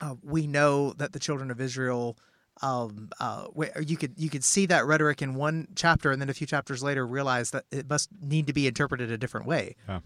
uh, 0.00 0.14
we 0.22 0.46
know 0.46 0.92
that 0.94 1.12
the 1.12 1.18
children 1.18 1.50
of 1.50 1.60
Israel 1.60 2.16
um, 2.62 3.08
uh, 3.18 3.46
you 3.80 3.96
could 3.96 4.14
you 4.16 4.28
could 4.28 4.44
see 4.44 4.66
that 4.66 4.84
rhetoric 4.84 5.22
in 5.22 5.34
one 5.34 5.68
chapter, 5.74 6.10
and 6.10 6.20
then 6.20 6.28
a 6.28 6.34
few 6.34 6.46
chapters 6.46 6.82
later 6.82 7.06
realize 7.06 7.52
that 7.52 7.64
it 7.70 7.88
must 7.88 8.10
need 8.20 8.46
to 8.48 8.52
be 8.52 8.66
interpreted 8.66 9.10
a 9.10 9.16
different 9.16 9.46
way. 9.46 9.76
Yeah. 9.88 10.00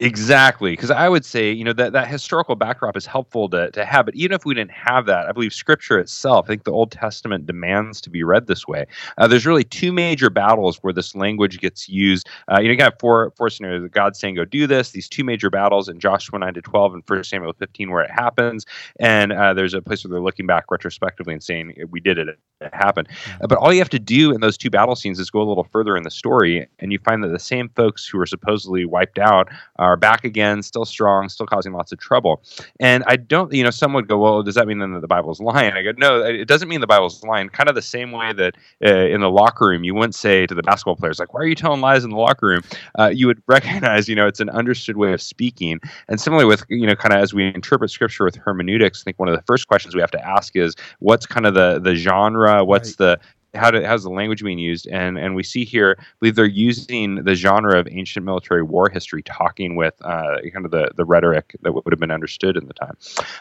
Exactly, 0.00 0.70
because 0.74 0.92
I 0.92 1.08
would 1.08 1.24
say 1.24 1.50
you 1.50 1.64
know 1.64 1.72
that 1.72 1.92
that 1.92 2.06
historical 2.06 2.54
backdrop 2.54 2.96
is 2.96 3.04
helpful 3.04 3.48
to 3.48 3.68
to 3.72 3.84
have, 3.84 4.04
but 4.06 4.14
even 4.14 4.32
if 4.32 4.44
we 4.44 4.54
didn't 4.54 4.70
have 4.70 5.06
that, 5.06 5.26
I 5.26 5.32
believe 5.32 5.52
Scripture 5.52 5.98
itself, 5.98 6.44
I 6.46 6.48
think 6.50 6.62
the 6.62 6.70
Old 6.70 6.92
Testament 6.92 7.46
demands 7.46 8.00
to 8.02 8.10
be 8.10 8.22
read 8.22 8.46
this 8.46 8.68
way. 8.68 8.86
Uh, 9.16 9.26
there's 9.26 9.44
really 9.44 9.64
two 9.64 9.92
major 9.92 10.30
battles 10.30 10.76
where 10.82 10.92
this 10.92 11.16
language 11.16 11.58
gets 11.58 11.88
used. 11.88 12.28
Uh, 12.48 12.60
you 12.60 12.66
know, 12.68 12.70
you 12.70 12.76
got 12.76 13.00
four 13.00 13.32
four 13.36 13.50
scenarios: 13.50 13.88
God 13.90 14.14
saying 14.14 14.36
"Go 14.36 14.44
do 14.44 14.68
this." 14.68 14.92
These 14.92 15.08
two 15.08 15.24
major 15.24 15.50
battles 15.50 15.88
in 15.88 15.98
Joshua 15.98 16.38
nine 16.38 16.54
to 16.54 16.62
twelve 16.62 16.94
and 16.94 17.04
First 17.04 17.30
Samuel 17.30 17.52
fifteen, 17.54 17.90
where 17.90 18.04
it 18.04 18.10
happens, 18.12 18.66
and 19.00 19.32
uh, 19.32 19.52
there's 19.52 19.74
a 19.74 19.82
place 19.82 20.04
where 20.04 20.12
they're 20.12 20.20
looking 20.20 20.46
back 20.46 20.70
retrospectively 20.70 21.32
and 21.34 21.42
saying 21.42 21.74
we 21.90 21.98
did 21.98 22.18
it, 22.18 22.28
it 22.60 22.72
happened. 22.72 23.08
Uh, 23.40 23.48
but 23.48 23.58
all 23.58 23.72
you 23.72 23.80
have 23.80 23.88
to 23.88 23.98
do 23.98 24.30
in 24.32 24.40
those 24.42 24.56
two 24.56 24.70
battle 24.70 24.94
scenes 24.94 25.18
is 25.18 25.28
go 25.28 25.42
a 25.42 25.48
little 25.48 25.64
further 25.72 25.96
in 25.96 26.04
the 26.04 26.10
story, 26.12 26.68
and 26.78 26.92
you 26.92 27.00
find 27.00 27.24
that 27.24 27.32
the 27.32 27.38
same 27.40 27.68
folks 27.70 28.06
who 28.06 28.16
were 28.16 28.26
supposedly 28.26 28.84
wiped 28.84 29.18
out 29.18 29.48
are 29.88 29.96
back 29.96 30.24
again, 30.24 30.62
still 30.62 30.84
strong, 30.84 31.28
still 31.28 31.46
causing 31.46 31.72
lots 31.72 31.92
of 31.92 31.98
trouble. 31.98 32.42
And 32.80 33.04
I 33.06 33.16
don't, 33.16 33.52
you 33.52 33.62
know, 33.62 33.70
some 33.70 33.92
would 33.94 34.08
go, 34.08 34.18
well, 34.18 34.42
does 34.42 34.54
that 34.54 34.66
mean 34.66 34.78
then 34.78 34.92
that 34.92 35.00
the 35.00 35.08
Bible's 35.08 35.40
lying? 35.40 35.72
I 35.72 35.82
go, 35.82 35.92
no, 35.96 36.22
it 36.22 36.46
doesn't 36.46 36.68
mean 36.68 36.80
the 36.80 36.86
Bible's 36.86 37.22
lying. 37.24 37.48
Kind 37.48 37.68
of 37.68 37.74
the 37.74 37.82
same 37.82 38.12
way 38.12 38.32
that 38.32 38.56
uh, 38.84 39.06
in 39.06 39.20
the 39.20 39.30
locker 39.30 39.66
room, 39.66 39.84
you 39.84 39.94
wouldn't 39.94 40.14
say 40.14 40.46
to 40.46 40.54
the 40.54 40.62
basketball 40.62 40.96
players, 40.96 41.18
like, 41.18 41.34
why 41.34 41.40
are 41.40 41.46
you 41.46 41.54
telling 41.54 41.80
lies 41.80 42.04
in 42.04 42.10
the 42.10 42.16
locker 42.16 42.46
room? 42.46 42.62
Uh, 42.98 43.10
you 43.12 43.26
would 43.26 43.42
recognize, 43.48 44.08
you 44.08 44.14
know, 44.14 44.26
it's 44.26 44.40
an 44.40 44.50
understood 44.50 44.96
way 44.96 45.12
of 45.12 45.22
speaking. 45.22 45.80
And 46.08 46.20
similarly 46.20 46.46
with, 46.46 46.64
you 46.68 46.86
know, 46.86 46.94
kind 46.94 47.14
of 47.14 47.20
as 47.20 47.34
we 47.34 47.46
interpret 47.54 47.90
scripture 47.90 48.24
with 48.24 48.36
hermeneutics, 48.36 49.02
I 49.02 49.04
think 49.04 49.18
one 49.18 49.28
of 49.28 49.36
the 49.36 49.42
first 49.42 49.68
questions 49.68 49.94
we 49.94 50.00
have 50.00 50.10
to 50.12 50.24
ask 50.24 50.54
is, 50.56 50.74
what's 51.00 51.26
kind 51.26 51.46
of 51.46 51.54
the 51.54 51.78
the 51.78 51.94
genre? 51.94 52.64
What's 52.64 52.90
right. 52.90 53.18
the 53.18 53.20
how 53.54 53.70
to, 53.70 53.86
how's 53.86 54.02
the 54.02 54.10
language 54.10 54.42
being 54.42 54.58
used. 54.58 54.86
And 54.88 55.18
and 55.18 55.34
we 55.34 55.42
see 55.42 55.64
here 55.64 55.96
I 55.98 56.02
believe 56.20 56.34
they're 56.34 56.46
using 56.46 57.24
the 57.24 57.34
genre 57.34 57.78
of 57.78 57.88
ancient 57.90 58.24
military 58.24 58.62
war 58.62 58.88
history 58.90 59.22
talking 59.22 59.76
with 59.76 59.94
uh, 60.02 60.36
kind 60.52 60.64
of 60.64 60.70
the, 60.70 60.90
the 60.96 61.04
rhetoric 61.04 61.56
that 61.62 61.72
would 61.72 61.92
have 61.92 62.00
been 62.00 62.10
understood 62.10 62.56
in 62.56 62.66
the 62.66 62.74
time. 62.74 62.96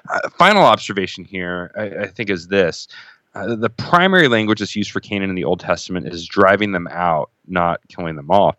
Uh, 0.09 0.29
final 0.37 0.63
observation 0.63 1.25
here 1.25 1.71
I, 1.75 2.03
I 2.03 2.07
think 2.07 2.29
is 2.29 2.47
this. 2.47 2.87
Uh, 3.35 3.55
the 3.55 3.69
primary 3.69 4.27
language 4.27 4.59
that's 4.59 4.75
used 4.75 4.91
for 4.91 4.99
Canaan 4.99 5.29
in 5.29 5.35
the 5.35 5.43
Old 5.43 5.59
Testament 5.59 6.07
is 6.07 6.25
driving 6.25 6.71
them 6.71 6.87
out, 6.89 7.29
not 7.47 7.81
killing 7.87 8.15
them 8.15 8.29
off. 8.29 8.55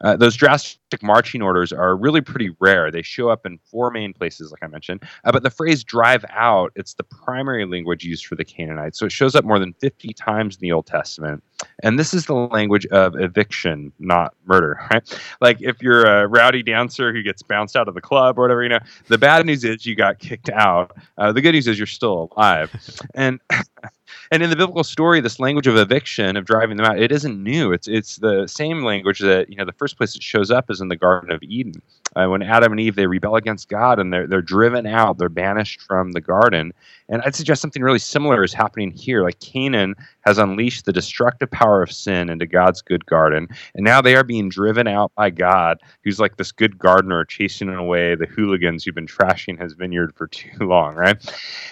Uh, 0.00 0.16
those 0.16 0.36
drastic 0.36 1.02
marching 1.02 1.42
orders 1.42 1.72
are 1.72 1.96
really 1.96 2.20
pretty 2.20 2.50
rare. 2.60 2.90
They 2.90 3.02
show 3.02 3.28
up 3.28 3.44
in 3.44 3.58
four 3.64 3.90
main 3.90 4.12
places, 4.12 4.50
like 4.50 4.62
I 4.62 4.66
mentioned. 4.66 5.02
Uh, 5.24 5.32
but 5.32 5.42
the 5.42 5.50
phrase 5.50 5.84
drive 5.84 6.24
out, 6.30 6.72
it's 6.76 6.94
the 6.94 7.04
primary 7.04 7.66
language 7.66 8.04
used 8.04 8.26
for 8.26 8.36
the 8.36 8.44
Canaanites. 8.44 8.98
So 8.98 9.06
it 9.06 9.12
shows 9.12 9.34
up 9.34 9.44
more 9.44 9.58
than 9.58 9.72
50 9.74 10.12
times 10.14 10.56
in 10.56 10.60
the 10.60 10.72
Old 10.72 10.86
Testament. 10.86 11.42
And 11.82 11.98
this 11.98 12.14
is 12.14 12.26
the 12.26 12.34
language 12.34 12.86
of 12.86 13.14
eviction, 13.16 13.92
not 13.98 14.34
murder, 14.46 14.80
right? 14.90 15.20
Like 15.40 15.58
if 15.60 15.82
you're 15.82 16.04
a 16.04 16.26
rowdy 16.26 16.62
dancer 16.62 17.12
who 17.12 17.22
gets 17.22 17.42
bounced 17.42 17.76
out 17.76 17.88
of 17.88 17.94
the 17.94 18.00
club 18.00 18.38
or 18.38 18.42
whatever, 18.42 18.62
you 18.62 18.68
know, 18.68 18.80
the 19.08 19.18
bad 19.18 19.44
news 19.44 19.64
is 19.64 19.84
you 19.84 19.94
got 19.94 20.18
kicked 20.18 20.50
out. 20.50 20.96
Uh, 21.16 21.32
the 21.32 21.40
good 21.40 21.52
news 21.52 21.66
is 21.66 21.78
you're 21.78 21.86
still 21.86 22.30
alive. 22.36 22.74
and 23.14 23.40
and 24.30 24.42
in 24.42 24.50
the 24.50 24.56
biblical 24.56 24.84
story, 24.84 25.20
this 25.20 25.38
language 25.38 25.66
of 25.66 25.76
eviction, 25.76 26.36
of 26.36 26.44
driving 26.44 26.76
them 26.76 26.86
out, 26.86 26.98
it 26.98 27.12
isn't 27.12 27.42
new. 27.42 27.72
It's 27.72 27.88
it's 27.88 28.16
the 28.16 28.27
same 28.46 28.82
language 28.82 29.20
that 29.20 29.48
you 29.48 29.56
know 29.56 29.64
the 29.64 29.72
first 29.72 29.96
place 29.96 30.14
it 30.14 30.22
shows 30.22 30.50
up 30.50 30.70
is 30.70 30.80
in 30.80 30.88
the 30.88 30.96
Garden 30.96 31.30
of 31.30 31.42
Eden, 31.42 31.74
uh, 32.16 32.26
when 32.26 32.42
Adam 32.42 32.72
and 32.72 32.80
Eve 32.80 32.96
they 32.96 33.06
rebel 33.06 33.36
against 33.36 33.68
God 33.68 33.98
and 33.98 34.12
they're 34.12 34.26
they're 34.26 34.42
driven 34.42 34.86
out, 34.86 35.18
they're 35.18 35.28
banished 35.28 35.80
from 35.82 36.12
the 36.12 36.20
garden. 36.20 36.72
And 37.08 37.22
I'd 37.22 37.34
suggest 37.34 37.62
something 37.62 37.82
really 37.82 37.98
similar 37.98 38.44
is 38.44 38.52
happening 38.52 38.90
here. 38.90 39.22
Like 39.22 39.40
Canaan 39.40 39.94
has 40.22 40.38
unleashed 40.38 40.84
the 40.84 40.92
destructive 40.92 41.50
power 41.50 41.82
of 41.82 41.90
sin 41.90 42.28
into 42.28 42.46
God's 42.46 42.82
good 42.82 43.06
garden, 43.06 43.48
and 43.74 43.84
now 43.84 44.00
they 44.00 44.14
are 44.16 44.24
being 44.24 44.48
driven 44.48 44.86
out 44.86 45.12
by 45.14 45.30
God, 45.30 45.78
who's 46.04 46.20
like 46.20 46.36
this 46.36 46.52
good 46.52 46.78
gardener 46.78 47.24
chasing 47.24 47.68
away 47.70 48.14
the 48.14 48.26
hooligans 48.26 48.84
who've 48.84 48.94
been 48.94 49.06
trashing 49.06 49.60
his 49.60 49.74
vineyard 49.74 50.14
for 50.14 50.26
too 50.28 50.50
long, 50.60 50.94
right? 50.94 51.16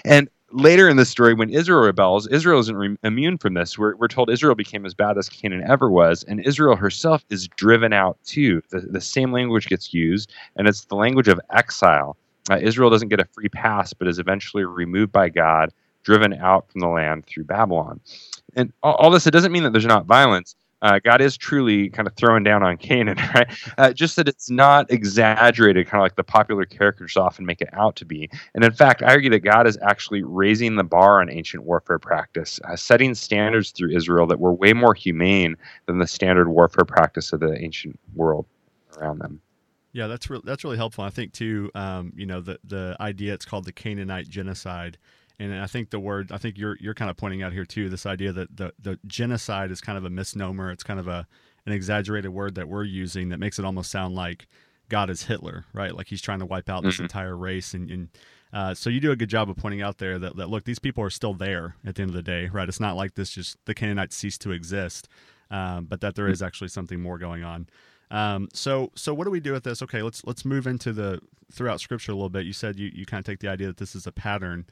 And 0.04 0.28
later 0.52 0.88
in 0.88 0.96
the 0.96 1.04
story, 1.04 1.34
when 1.34 1.50
Israel 1.50 1.80
rebels, 1.80 2.26
Israel 2.28 2.60
isn't 2.60 2.76
re- 2.76 2.96
immune 3.02 3.38
from 3.38 3.54
this. 3.54 3.78
We're, 3.78 3.96
we're 3.96 4.08
told 4.08 4.30
Israel 4.30 4.54
became 4.54 4.86
as 4.86 4.94
bad 4.94 5.18
as 5.18 5.28
Canaan 5.28 5.64
ever 5.66 5.90
was, 5.90 6.22
and 6.24 6.40
Israel 6.40 6.76
herself 6.76 7.24
is 7.30 7.48
driven 7.48 7.92
out 7.92 8.18
too. 8.24 8.62
The, 8.70 8.80
the 8.80 9.00
same 9.00 9.32
language 9.32 9.66
gets 9.66 9.92
used, 9.92 10.32
and 10.56 10.68
it's 10.68 10.84
the 10.84 10.96
language 10.96 11.28
of 11.28 11.40
exile. 11.50 12.16
Uh, 12.50 12.58
Israel 12.60 12.90
doesn't 12.90 13.08
get 13.08 13.20
a 13.20 13.24
free 13.24 13.48
pass, 13.48 13.92
but 13.92 14.08
is 14.08 14.18
eventually 14.18 14.64
removed 14.64 15.12
by 15.12 15.28
God, 15.28 15.72
driven 16.04 16.34
out 16.34 16.70
from 16.70 16.80
the 16.80 16.88
land 16.88 17.26
through 17.26 17.44
Babylon. 17.44 18.00
And 18.54 18.72
all, 18.82 18.94
all 18.94 19.10
this, 19.10 19.26
it 19.26 19.32
doesn't 19.32 19.52
mean 19.52 19.64
that 19.64 19.72
there's 19.72 19.86
not 19.86 20.06
violence 20.06 20.54
uh, 20.86 21.00
God 21.02 21.20
is 21.20 21.36
truly 21.36 21.88
kind 21.88 22.06
of 22.06 22.14
throwing 22.14 22.44
down 22.44 22.62
on 22.62 22.76
Canaan, 22.76 23.18
right? 23.34 23.48
Uh, 23.76 23.92
just 23.92 24.16
that 24.16 24.28
it's 24.28 24.48
not 24.48 24.90
exaggerated, 24.90 25.86
kind 25.86 26.00
of 26.00 26.04
like 26.04 26.16
the 26.16 26.24
popular 26.24 26.64
characters 26.64 27.16
often 27.16 27.44
make 27.44 27.60
it 27.60 27.68
out 27.72 27.96
to 27.96 28.04
be. 28.04 28.30
And 28.54 28.64
in 28.64 28.72
fact, 28.72 29.02
I 29.02 29.06
argue 29.08 29.30
that 29.30 29.40
God 29.40 29.66
is 29.66 29.76
actually 29.82 30.22
raising 30.22 30.76
the 30.76 30.84
bar 30.84 31.20
on 31.20 31.30
ancient 31.30 31.64
warfare 31.64 31.98
practice, 31.98 32.60
uh, 32.64 32.76
setting 32.76 33.14
standards 33.14 33.72
through 33.72 33.96
Israel 33.96 34.26
that 34.28 34.38
were 34.38 34.54
way 34.54 34.72
more 34.72 34.94
humane 34.94 35.56
than 35.86 35.98
the 35.98 36.06
standard 36.06 36.48
warfare 36.48 36.84
practice 36.84 37.32
of 37.32 37.40
the 37.40 37.60
ancient 37.60 37.98
world 38.14 38.46
around 38.96 39.18
them. 39.18 39.40
Yeah, 39.92 40.06
that's 40.08 40.28
re- 40.28 40.42
that's 40.44 40.62
really 40.62 40.76
helpful. 40.76 41.04
I 41.04 41.10
think 41.10 41.32
too, 41.32 41.70
um, 41.74 42.12
you 42.14 42.26
know, 42.26 42.42
the 42.42 42.58
the 42.62 42.96
idea 43.00 43.32
it's 43.32 43.46
called 43.46 43.64
the 43.64 43.72
Canaanite 43.72 44.28
genocide 44.28 44.98
and 45.38 45.54
I 45.54 45.66
think 45.66 45.90
the 45.90 46.00
word 46.00 46.32
I 46.32 46.38
think 46.38 46.58
you're 46.58 46.76
you're 46.80 46.94
kind 46.94 47.10
of 47.10 47.16
pointing 47.16 47.42
out 47.42 47.52
here 47.52 47.64
too 47.64 47.88
this 47.88 48.06
idea 48.06 48.32
that 48.32 48.56
the 48.56 48.72
the 48.80 48.98
genocide 49.06 49.70
is 49.70 49.80
kind 49.80 49.98
of 49.98 50.04
a 50.04 50.10
misnomer. 50.10 50.70
It's 50.70 50.84
kind 50.84 51.00
of 51.00 51.08
a 51.08 51.26
an 51.66 51.72
exaggerated 51.72 52.30
word 52.30 52.54
that 52.54 52.68
we're 52.68 52.84
using 52.84 53.28
that 53.30 53.38
makes 53.38 53.58
it 53.58 53.64
almost 53.64 53.90
sound 53.90 54.14
like 54.14 54.46
God 54.88 55.10
is 55.10 55.24
Hitler, 55.24 55.64
right? 55.72 55.94
Like 55.94 56.06
he's 56.06 56.22
trying 56.22 56.38
to 56.38 56.46
wipe 56.46 56.68
out 56.68 56.82
this 56.82 56.94
mm-hmm. 56.94 57.04
entire 57.04 57.36
race. 57.36 57.74
And, 57.74 57.90
and 57.90 58.08
uh, 58.52 58.74
so 58.74 58.88
you 58.88 59.00
do 59.00 59.10
a 59.10 59.16
good 59.16 59.28
job 59.28 59.50
of 59.50 59.56
pointing 59.56 59.82
out 59.82 59.98
there 59.98 60.18
that, 60.18 60.36
that 60.36 60.48
look, 60.48 60.64
these 60.64 60.78
people 60.78 61.02
are 61.02 61.10
still 61.10 61.34
there 61.34 61.74
at 61.84 61.96
the 61.96 62.02
end 62.02 62.10
of 62.10 62.14
the 62.14 62.22
day, 62.22 62.46
right? 62.46 62.68
It's 62.68 62.80
not 62.80 62.96
like 62.96 63.14
this 63.14 63.30
just 63.30 63.56
the 63.64 63.74
Canaanites 63.74 64.16
cease 64.16 64.38
to 64.38 64.52
exist, 64.52 65.08
um, 65.50 65.86
but 65.86 66.00
that 66.00 66.14
there 66.14 66.28
is 66.28 66.40
actually 66.40 66.68
something 66.68 67.00
more 67.00 67.18
going 67.18 67.42
on. 67.42 67.68
Um, 68.10 68.48
so 68.52 68.92
so 68.94 69.12
what 69.12 69.24
do 69.24 69.30
we 69.30 69.40
do 69.40 69.52
with 69.52 69.64
this? 69.64 69.82
Okay, 69.82 70.00
let's 70.00 70.24
let's 70.24 70.44
move 70.44 70.68
into 70.68 70.92
the 70.92 71.20
throughout 71.50 71.80
Scripture 71.80 72.12
a 72.12 72.14
little 72.14 72.30
bit. 72.30 72.46
You 72.46 72.52
said 72.52 72.78
you, 72.78 72.90
you 72.94 73.04
kind 73.04 73.18
of 73.18 73.24
take 73.24 73.40
the 73.40 73.48
idea 73.48 73.66
that 73.66 73.78
this 73.78 73.96
is 73.96 74.06
a 74.06 74.12
pattern. 74.12 74.66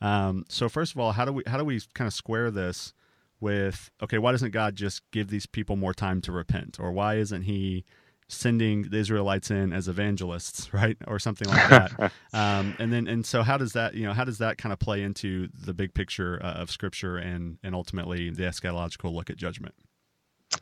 Um, 0.00 0.44
so 0.48 0.68
first 0.68 0.92
of 0.92 1.00
all, 1.00 1.12
how 1.12 1.24
do 1.24 1.32
we 1.32 1.42
how 1.46 1.58
do 1.58 1.64
we 1.64 1.80
kind 1.94 2.06
of 2.06 2.14
square 2.14 2.50
this 2.50 2.94
with 3.40 3.90
okay? 4.02 4.18
Why 4.18 4.32
doesn't 4.32 4.50
God 4.52 4.76
just 4.76 5.02
give 5.10 5.28
these 5.28 5.46
people 5.46 5.76
more 5.76 5.94
time 5.94 6.20
to 6.22 6.32
repent, 6.32 6.78
or 6.80 6.92
why 6.92 7.16
isn't 7.16 7.42
He 7.42 7.84
sending 8.28 8.82
the 8.82 8.98
Israelites 8.98 9.50
in 9.50 9.72
as 9.72 9.88
evangelists, 9.88 10.72
right, 10.74 10.96
or 11.06 11.18
something 11.18 11.48
like 11.48 11.68
that? 11.68 12.12
um, 12.32 12.74
and 12.78 12.92
then 12.92 13.06
and 13.06 13.26
so 13.26 13.42
how 13.42 13.58
does 13.58 13.72
that 13.72 13.94
you 13.94 14.06
know 14.06 14.12
how 14.12 14.24
does 14.24 14.38
that 14.38 14.58
kind 14.58 14.72
of 14.72 14.78
play 14.78 15.02
into 15.02 15.48
the 15.54 15.74
big 15.74 15.94
picture 15.94 16.40
uh, 16.42 16.54
of 16.54 16.70
Scripture 16.70 17.16
and 17.16 17.58
and 17.62 17.74
ultimately 17.74 18.30
the 18.30 18.44
eschatological 18.44 19.12
look 19.12 19.28
at 19.30 19.36
judgment? 19.36 19.74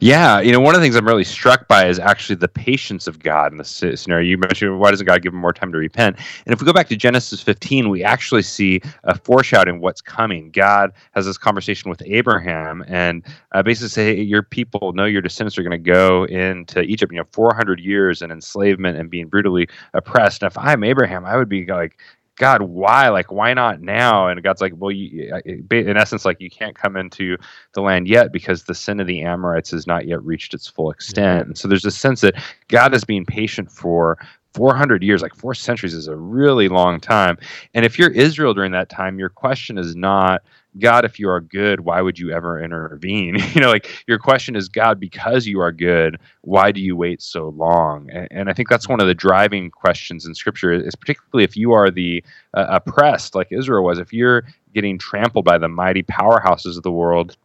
Yeah, 0.00 0.40
you 0.40 0.52
know, 0.52 0.60
one 0.60 0.74
of 0.74 0.80
the 0.80 0.84
things 0.84 0.94
I'm 0.94 1.06
really 1.06 1.24
struck 1.24 1.66
by 1.66 1.88
is 1.88 1.98
actually 1.98 2.36
the 2.36 2.46
patience 2.46 3.06
of 3.08 3.18
God 3.18 3.52
in 3.52 3.58
this 3.58 3.82
scenario. 3.96 4.28
You 4.28 4.36
mentioned 4.36 4.78
why 4.78 4.90
doesn't 4.90 5.06
God 5.06 5.22
give 5.22 5.32
him 5.32 5.40
more 5.40 5.52
time 5.52 5.72
to 5.72 5.78
repent? 5.78 6.18
And 6.44 6.52
if 6.52 6.60
we 6.60 6.66
go 6.66 6.74
back 6.74 6.88
to 6.88 6.96
Genesis 6.96 7.40
15, 7.40 7.88
we 7.88 8.04
actually 8.04 8.42
see 8.42 8.80
a 9.04 9.18
foreshadowing 9.18 9.80
what's 9.80 10.00
coming. 10.00 10.50
God 10.50 10.92
has 11.12 11.24
this 11.24 11.38
conversation 11.38 11.88
with 11.90 12.02
Abraham 12.04 12.84
and 12.86 13.24
uh, 13.52 13.62
basically 13.62 13.88
say, 13.88 14.14
hey, 14.14 14.22
"Your 14.22 14.42
people 14.42 14.92
know 14.92 15.06
your 15.06 15.22
descendants 15.22 15.58
are 15.58 15.62
going 15.62 15.70
to 15.70 15.78
go 15.78 16.24
into 16.24 16.82
Egypt. 16.82 17.10
You 17.10 17.18
know, 17.18 17.26
400 17.32 17.80
years 17.80 18.22
in 18.22 18.30
enslavement 18.30 18.98
and 18.98 19.10
being 19.10 19.26
brutally 19.26 19.68
oppressed. 19.94 20.42
And 20.42 20.52
if 20.52 20.58
I'm 20.58 20.84
Abraham, 20.84 21.24
I 21.24 21.36
would 21.36 21.48
be 21.48 21.64
like, 21.66 21.98
God, 22.38 22.62
why? 22.62 23.08
Like, 23.08 23.30
why 23.32 23.52
not 23.52 23.80
now? 23.80 24.28
And 24.28 24.42
God's 24.42 24.60
like, 24.60 24.72
well, 24.76 24.90
you, 24.90 25.32
in 25.44 25.96
essence, 25.96 26.24
like 26.24 26.40
you 26.40 26.48
can't 26.48 26.76
come 26.76 26.96
into 26.96 27.36
the 27.74 27.82
land 27.82 28.08
yet 28.08 28.32
because 28.32 28.64
the 28.64 28.74
sin 28.74 29.00
of 29.00 29.06
the 29.06 29.22
Amorites 29.22 29.72
has 29.72 29.86
not 29.86 30.06
yet 30.06 30.22
reached 30.24 30.54
its 30.54 30.68
full 30.68 30.90
extent. 30.90 31.46
And 31.48 31.58
so 31.58 31.68
there's 31.68 31.84
a 31.84 31.90
sense 31.90 32.20
that 32.22 32.34
God 32.68 32.94
is 32.94 33.04
being 33.04 33.26
patient 33.26 33.70
for 33.70 34.18
400 34.58 35.04
years, 35.04 35.22
like 35.22 35.36
four 35.36 35.54
centuries, 35.54 35.94
is 35.94 36.08
a 36.08 36.16
really 36.16 36.68
long 36.68 36.98
time. 36.98 37.38
And 37.74 37.84
if 37.84 37.96
you're 37.96 38.10
Israel 38.10 38.54
during 38.54 38.72
that 38.72 38.88
time, 38.88 39.16
your 39.16 39.28
question 39.28 39.78
is 39.78 39.94
not 39.94 40.42
God, 40.80 41.04
if 41.04 41.18
you 41.18 41.28
are 41.28 41.40
good, 41.40 41.80
why 41.80 42.00
would 42.00 42.18
you 42.18 42.32
ever 42.32 42.60
intervene? 42.60 43.36
you 43.54 43.60
know, 43.60 43.70
like 43.70 43.88
your 44.08 44.18
question 44.18 44.56
is, 44.56 44.68
God, 44.68 44.98
because 44.98 45.46
you 45.46 45.60
are 45.60 45.70
good, 45.70 46.18
why 46.42 46.72
do 46.72 46.80
you 46.80 46.96
wait 46.96 47.22
so 47.22 47.50
long? 47.50 48.10
And, 48.10 48.28
and 48.32 48.50
I 48.50 48.52
think 48.52 48.68
that's 48.68 48.88
one 48.88 49.00
of 49.00 49.06
the 49.06 49.14
driving 49.14 49.70
questions 49.70 50.26
in 50.26 50.34
Scripture, 50.34 50.72
is 50.72 50.96
particularly 50.96 51.44
if 51.44 51.56
you 51.56 51.72
are 51.72 51.90
the 51.90 52.24
uh, 52.54 52.66
oppressed, 52.68 53.36
like 53.36 53.48
Israel 53.52 53.84
was. 53.84 54.00
If 54.00 54.12
you're 54.12 54.44
getting 54.74 54.98
trampled 54.98 55.44
by 55.44 55.58
the 55.58 55.68
mighty 55.68 56.02
powerhouses 56.02 56.76
of 56.76 56.82
the 56.82 56.92
world 56.92 57.36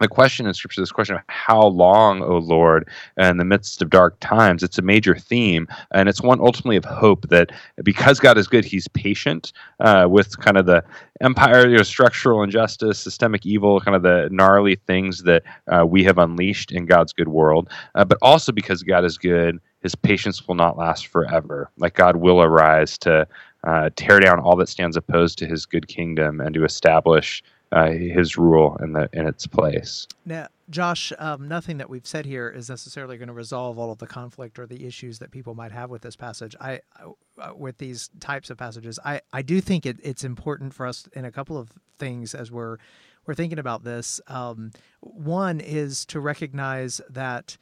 the 0.00 0.08
question 0.08 0.46
in 0.46 0.54
scripture 0.54 0.80
this 0.80 0.92
question 0.92 1.16
of 1.16 1.22
how 1.28 1.66
long 1.66 2.22
o 2.22 2.38
lord 2.38 2.88
in 3.16 3.36
the 3.36 3.44
midst 3.44 3.82
of 3.82 3.90
dark 3.90 4.18
times 4.20 4.62
it's 4.62 4.78
a 4.78 4.82
major 4.82 5.14
theme 5.16 5.66
and 5.92 6.08
it's 6.08 6.22
one 6.22 6.40
ultimately 6.40 6.76
of 6.76 6.84
hope 6.84 7.28
that 7.28 7.50
because 7.82 8.20
god 8.20 8.38
is 8.38 8.46
good 8.46 8.64
he's 8.64 8.88
patient 8.88 9.52
uh, 9.80 10.06
with 10.08 10.38
kind 10.38 10.56
of 10.56 10.66
the 10.66 10.82
empire 11.20 11.68
you 11.68 11.76
know, 11.76 11.82
structural 11.82 12.42
injustice 12.42 12.98
systemic 12.98 13.44
evil 13.44 13.80
kind 13.80 13.96
of 13.96 14.02
the 14.02 14.28
gnarly 14.30 14.76
things 14.86 15.22
that 15.22 15.42
uh, 15.68 15.84
we 15.86 16.04
have 16.04 16.18
unleashed 16.18 16.72
in 16.72 16.86
god's 16.86 17.12
good 17.12 17.28
world 17.28 17.68
uh, 17.94 18.04
but 18.04 18.18
also 18.22 18.52
because 18.52 18.82
god 18.82 19.04
is 19.04 19.18
good 19.18 19.60
his 19.80 19.94
patience 19.94 20.46
will 20.46 20.54
not 20.54 20.76
last 20.76 21.06
forever. 21.06 21.70
Like 21.76 21.94
god 21.94 22.16
will 22.16 22.42
arise 22.42 22.98
to 22.98 23.26
uh, 23.64 23.90
tear 23.96 24.20
down 24.20 24.40
all 24.40 24.56
that 24.56 24.68
stands 24.68 24.96
opposed 24.96 25.38
to 25.38 25.46
his 25.46 25.66
good 25.66 25.88
kingdom 25.88 26.40
and 26.40 26.54
to 26.54 26.64
establish 26.64 27.42
uh, 27.72 27.90
his 27.90 28.36
rule 28.36 28.76
in 28.82 28.92
the 28.92 29.08
in 29.12 29.26
its 29.26 29.46
place. 29.46 30.06
Now, 30.24 30.48
Josh, 30.70 31.12
um, 31.18 31.48
nothing 31.48 31.78
that 31.78 31.90
we've 31.90 32.06
said 32.06 32.24
here 32.24 32.48
is 32.48 32.68
necessarily 32.68 33.18
going 33.18 33.28
to 33.28 33.34
resolve 33.34 33.78
all 33.78 33.90
of 33.90 33.98
the 33.98 34.06
conflict 34.06 34.58
or 34.58 34.66
the 34.66 34.86
issues 34.86 35.18
that 35.18 35.30
people 35.30 35.54
might 35.54 35.72
have 35.72 35.90
with 35.90 36.02
this 36.02 36.16
passage. 36.16 36.54
I, 36.60 36.80
uh, 36.98 37.54
with 37.54 37.78
these 37.78 38.10
types 38.20 38.50
of 38.50 38.58
passages, 38.58 38.98
I, 39.04 39.20
I 39.32 39.42
do 39.42 39.60
think 39.60 39.86
it, 39.86 39.98
it's 40.02 40.24
important 40.24 40.74
for 40.74 40.86
us 40.86 41.08
in 41.12 41.24
a 41.24 41.32
couple 41.32 41.58
of 41.58 41.72
things 41.98 42.34
as 42.34 42.50
we're 42.50 42.78
we're 43.26 43.34
thinking 43.34 43.58
about 43.58 43.84
this. 43.84 44.20
Um, 44.26 44.70
one 45.00 45.60
is 45.60 46.06
to 46.06 46.20
recognize 46.20 47.00
that 47.10 47.58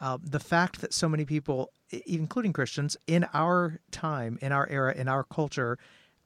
uh, 0.00 0.18
the 0.22 0.40
fact 0.40 0.80
that 0.80 0.92
so 0.92 1.08
many 1.08 1.24
people, 1.24 1.70
including 2.06 2.52
Christians, 2.52 2.96
in 3.06 3.26
our 3.34 3.78
time, 3.90 4.38
in 4.40 4.50
our 4.50 4.66
era, 4.68 4.94
in 4.94 5.08
our 5.08 5.22
culture, 5.22 5.78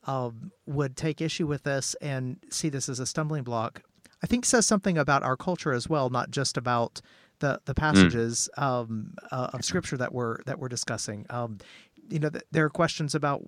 um, 0.06 0.52
would 0.66 0.96
take 0.96 1.20
issue 1.20 1.46
with 1.46 1.64
this 1.64 1.94
and 2.00 2.38
see 2.50 2.68
this 2.68 2.88
as 2.88 3.00
a 3.00 3.06
stumbling 3.06 3.42
block, 3.42 3.82
I 4.22 4.26
think 4.26 4.44
says 4.44 4.66
something 4.66 4.96
about 4.96 5.22
our 5.22 5.36
culture 5.36 5.72
as 5.72 5.88
well, 5.88 6.10
not 6.10 6.30
just 6.30 6.56
about 6.56 7.00
the 7.40 7.60
the 7.66 7.72
hmm. 7.72 7.80
passages 7.80 8.48
mm. 8.56 8.62
um, 8.62 9.14
uh, 9.30 9.50
of 9.52 9.64
scripture 9.64 9.96
that 9.98 10.12
we're 10.12 10.42
that 10.44 10.58
we're 10.58 10.68
discussing. 10.68 11.26
Um, 11.28 11.58
you 12.08 12.18
know, 12.18 12.30
th- 12.30 12.44
there 12.50 12.64
are 12.64 12.70
questions 12.70 13.14
about 13.14 13.42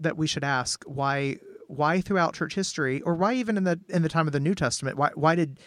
that 0.00 0.16
we 0.16 0.26
should 0.26 0.44
ask 0.44 0.84
why 0.84 1.36
why 1.68 2.00
throughout 2.00 2.34
church 2.34 2.54
history, 2.54 3.00
or 3.02 3.14
why 3.14 3.34
even 3.34 3.56
in 3.56 3.64
the 3.64 3.80
in 3.88 4.02
the 4.02 4.08
time 4.08 4.26
of 4.26 4.32
the 4.32 4.40
New 4.40 4.54
Testament, 4.54 4.96
why 4.96 5.10
why 5.14 5.34
did 5.34 5.60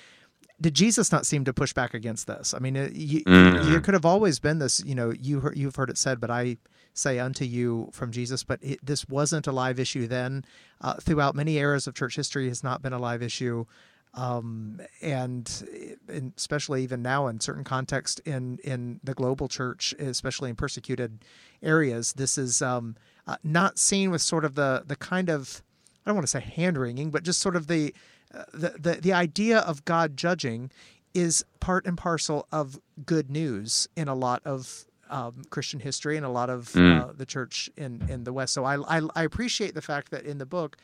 did 0.60 0.74
Jesus 0.74 1.12
not 1.12 1.26
seem 1.26 1.46
to 1.46 1.54
push 1.54 1.74
back 1.74 1.94
against 1.94 2.28
this? 2.28 2.54
I 2.54 2.60
mean, 2.60 2.76
it, 2.76 2.96
you, 2.96 3.24
mm. 3.24 3.64
there 3.66 3.80
could 3.80 3.94
have 3.94 4.06
always 4.06 4.40
been 4.40 4.60
this. 4.60 4.84
You 4.86 4.96
know, 4.96 5.12
you 5.12 5.52
you've 5.56 5.76
heard 5.76 5.90
it 5.90 5.98
said, 5.98 6.20
but 6.20 6.30
I 6.30 6.58
say 6.98 7.20
unto 7.20 7.46
you 7.46 7.90
from 7.94 8.12
Jesus. 8.12 8.44
But 8.44 8.60
it, 8.62 8.80
this 8.84 9.08
wasn't 9.08 9.48
a 9.48 9.52
live 9.52 9.80
issue 9.80 10.08
then. 10.08 10.46
Uh, 10.82 10.96
throughout 10.96 11.36
many 11.36 11.58
eras 11.58 11.88
of 11.88 11.94
church 11.94 12.16
history, 12.16 12.48
has 12.48 12.64
not 12.64 12.82
been 12.82 12.94
a 12.94 13.00
live 13.00 13.22
issue. 13.22 13.66
Um, 14.14 14.82
and, 15.02 16.00
and, 16.08 16.34
especially 16.36 16.82
even 16.82 17.04
now 17.04 17.28
in 17.28 17.40
certain 17.40 17.64
contexts 17.64 18.20
in, 18.26 18.58
in 18.64 19.00
the 19.04 19.14
global 19.14 19.48
church, 19.48 19.94
especially 20.00 20.50
in 20.50 20.56
persecuted 20.56 21.24
areas, 21.62 22.14
this 22.14 22.38
is 22.38 22.62
um, 22.62 22.96
uh, 23.28 23.36
not 23.44 23.78
seen 23.78 24.10
with 24.10 24.22
sort 24.22 24.44
of 24.44 24.56
the 24.56 24.84
the 24.88 24.96
kind 24.96 25.30
of 25.30 25.62
I 26.04 26.10
don't 26.10 26.16
want 26.16 26.24
to 26.24 26.32
say 26.32 26.40
hand 26.40 26.78
wringing, 26.78 27.12
but 27.12 27.24
just 27.24 27.40
sort 27.40 27.56
of 27.56 27.68
the, 27.68 27.94
uh, 28.34 28.46
the 28.54 28.70
the 28.80 29.02
the 29.02 29.14
idea 29.14 29.60
of 29.60 29.86
God 29.86 30.18
judging 30.18 30.72
is 31.14 31.46
part 31.60 31.86
and 31.86 31.98
parcel 31.98 32.48
of 32.52 32.80
good 33.06 33.30
news 33.30 33.88
in 33.96 34.08
a 34.08 34.16
lot 34.16 34.42
of 34.46 34.87
um, 35.10 35.44
Christian 35.50 35.80
history 35.80 36.18
and 36.18 36.26
a 36.26 36.30
lot 36.30 36.50
of 36.50 36.70
mm. 36.70 37.02
uh, 37.02 37.14
the 37.14 37.26
church 37.26 37.70
in, 37.78 38.06
in 38.10 38.24
the 38.24 38.34
West. 38.34 38.54
So 38.54 38.66
I, 38.66 38.98
I, 38.98 39.02
I 39.16 39.24
appreciate 39.24 39.74
the 39.74 39.82
fact 39.82 40.12
that 40.12 40.26
in 40.26 40.38
the 40.38 40.46
book, 40.46 40.78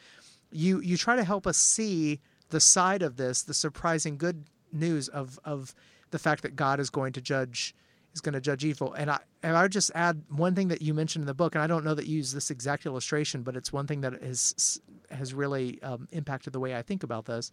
you 0.51 0.80
you 0.82 0.98
try 0.98 1.15
to 1.15 1.24
help 1.24 1.48
us 1.48 1.58
see 1.58 2.20
the 2.50 2.60
side 2.60 3.01
of 3.01 3.18
this, 3.18 3.44
the 3.44 3.53
surprising 3.53 4.18
good 4.18 4.46
news 4.72 5.10
of 5.10 5.39
of 5.44 5.74
the 6.12 6.20
fact 6.20 6.44
that 6.44 6.56
God 6.56 6.80
is 6.80 6.89
going 6.89 7.13
to 7.13 7.22
judge 7.22 7.75
is 8.13 8.22
going 8.22 8.34
to 8.34 8.42
judge 8.42 8.63
evil. 8.63 8.94
And 8.94 9.10
I 9.10 9.20
and 9.42 9.58
I 9.58 9.63
would 9.63 9.72
just 9.72 9.92
add 9.96 10.24
one 10.30 10.56
thing 10.56 10.70
that 10.70 10.82
you 10.82 10.94
mentioned 10.94 11.24
in 11.24 11.27
the 11.27 11.34
book, 11.34 11.56
and 11.56 11.63
I 11.63 11.68
don't 11.68 11.84
know 11.84 11.96
that 11.96 12.08
you 12.08 12.18
use 12.18 12.32
this 12.32 12.50
exact 12.50 12.86
illustration, 12.86 13.42
but 13.42 13.56
it's 13.56 13.74
one 13.74 13.88
thing 13.88 14.01
that 14.01 14.22
has 14.22 14.80
has 15.10 15.34
really 15.34 15.82
um, 15.82 16.08
impacted 16.12 16.53
the 16.53 16.60
way 16.60 16.75
I 16.75 16.82
think 16.82 17.03
about 17.03 17.25
this. 17.25 17.51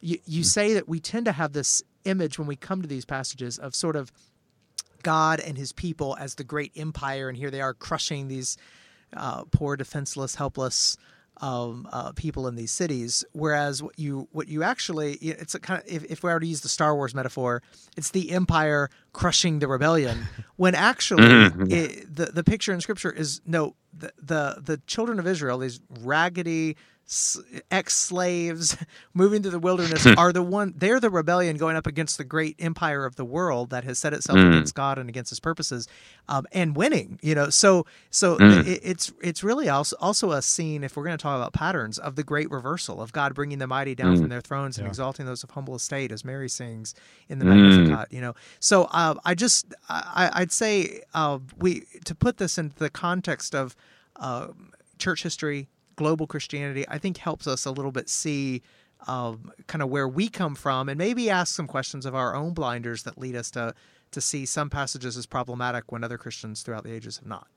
You 0.00 0.18
you 0.26 0.44
say 0.44 0.74
that 0.74 0.88
we 0.88 1.00
tend 1.00 1.24
to 1.26 1.32
have 1.32 1.52
this 1.52 1.82
image 2.04 2.38
when 2.38 2.46
we 2.46 2.56
come 2.56 2.82
to 2.82 2.88
these 2.88 3.04
passages 3.04 3.58
of 3.58 3.74
sort 3.74 3.96
of 3.96 4.12
God 5.02 5.40
and 5.40 5.56
his 5.56 5.72
people 5.72 6.16
as 6.18 6.34
the 6.34 6.44
great 6.44 6.72
empire, 6.76 7.28
and 7.28 7.36
here 7.36 7.50
they 7.50 7.60
are 7.60 7.74
crushing 7.74 8.28
these 8.28 8.56
uh, 9.16 9.44
poor, 9.44 9.76
defenseless, 9.76 10.34
helpless 10.34 10.96
um, 11.40 11.88
uh, 11.92 12.12
people 12.12 12.48
in 12.48 12.56
these 12.56 12.72
cities. 12.72 13.24
Whereas 13.32 13.82
what 13.82 13.98
you 13.98 14.28
what 14.32 14.48
you 14.48 14.62
actually 14.62 15.14
it's 15.14 15.54
a 15.54 15.60
kind 15.60 15.80
of 15.80 15.88
if, 15.88 16.04
if 16.04 16.22
we 16.22 16.30
were 16.30 16.40
to 16.40 16.46
use 16.46 16.60
the 16.60 16.68
Star 16.68 16.94
Wars 16.94 17.14
metaphor, 17.14 17.62
it's 17.96 18.10
the 18.10 18.30
empire 18.32 18.90
crushing 19.12 19.58
the 19.58 19.68
rebellion. 19.68 20.26
when 20.56 20.74
actually 20.74 21.22
mm-hmm. 21.22 21.72
it, 21.72 22.14
the 22.14 22.26
the 22.26 22.44
picture 22.44 22.72
in 22.72 22.80
Scripture 22.80 23.10
is 23.10 23.40
no 23.46 23.74
the 23.92 24.12
the, 24.20 24.60
the 24.60 24.76
children 24.86 25.18
of 25.18 25.26
Israel, 25.26 25.58
these 25.58 25.80
raggedy 26.00 26.76
ex-slaves 27.70 28.76
moving 29.14 29.40
through 29.40 29.50
the 29.50 29.58
wilderness 29.58 30.06
are 30.18 30.30
the 30.30 30.42
one 30.42 30.74
they're 30.76 31.00
the 31.00 31.08
rebellion 31.08 31.56
going 31.56 31.74
up 31.74 31.86
against 31.86 32.18
the 32.18 32.24
great 32.24 32.54
empire 32.58 33.06
of 33.06 33.16
the 33.16 33.24
world 33.24 33.70
that 33.70 33.82
has 33.82 33.98
set 33.98 34.12
itself 34.12 34.38
mm. 34.38 34.48
against 34.48 34.74
God 34.74 34.98
and 34.98 35.08
against 35.08 35.30
his 35.30 35.40
purposes 35.40 35.88
um, 36.28 36.44
and 36.52 36.76
winning 36.76 37.18
you 37.22 37.34
know 37.34 37.48
so 37.48 37.86
so 38.10 38.36
mm. 38.36 38.66
it, 38.66 38.80
it's 38.84 39.10
it's 39.22 39.42
really 39.42 39.70
also 39.70 39.96
also 40.00 40.32
a 40.32 40.42
scene 40.42 40.84
if 40.84 40.98
we're 40.98 41.04
going 41.04 41.16
to 41.16 41.22
talk 41.22 41.34
about 41.34 41.54
patterns 41.54 41.98
of 41.98 42.14
the 42.14 42.22
great 42.22 42.50
reversal 42.50 43.00
of 43.00 43.10
God 43.12 43.34
bringing 43.34 43.56
the 43.56 43.66
mighty 43.66 43.94
down 43.94 44.14
mm. 44.14 44.20
from 44.20 44.28
their 44.28 44.42
thrones 44.42 44.76
and 44.76 44.86
exalting 44.86 45.24
those 45.24 45.42
of 45.42 45.50
humble 45.52 45.76
estate 45.76 46.12
as 46.12 46.26
Mary 46.26 46.50
sings 46.50 46.94
in 47.30 47.38
the 47.38 47.46
Magnificat 47.46 48.12
you 48.12 48.20
know 48.20 48.34
so 48.60 48.84
uh, 48.90 49.14
I 49.24 49.34
just 49.34 49.74
I, 49.88 50.30
I'd 50.34 50.52
say 50.52 51.00
uh, 51.14 51.38
we 51.58 51.84
to 52.04 52.14
put 52.14 52.36
this 52.36 52.58
into 52.58 52.76
the 52.76 52.90
context 52.90 53.54
of 53.54 53.74
uh, 54.16 54.48
church 54.98 55.22
history 55.22 55.68
global 55.98 56.28
Christianity, 56.28 56.84
I 56.88 56.98
think 56.98 57.16
helps 57.16 57.48
us 57.48 57.66
a 57.66 57.72
little 57.72 57.90
bit 57.90 58.08
see 58.08 58.62
um, 59.08 59.50
kind 59.66 59.82
of 59.82 59.90
where 59.90 60.08
we 60.08 60.28
come 60.28 60.54
from 60.54 60.88
and 60.88 60.96
maybe 60.96 61.28
ask 61.28 61.54
some 61.54 61.66
questions 61.66 62.06
of 62.06 62.14
our 62.14 62.36
own 62.36 62.54
blinders 62.54 63.02
that 63.02 63.18
lead 63.18 63.36
us 63.36 63.50
to 63.50 63.74
to 64.10 64.20
see 64.22 64.46
some 64.46 64.70
passages 64.70 65.18
as 65.18 65.26
problematic 65.26 65.92
when 65.92 66.02
other 66.02 66.16
Christians 66.16 66.62
throughout 66.62 66.82
the 66.82 66.94
ages 66.94 67.18
have 67.18 67.26
not. 67.26 67.48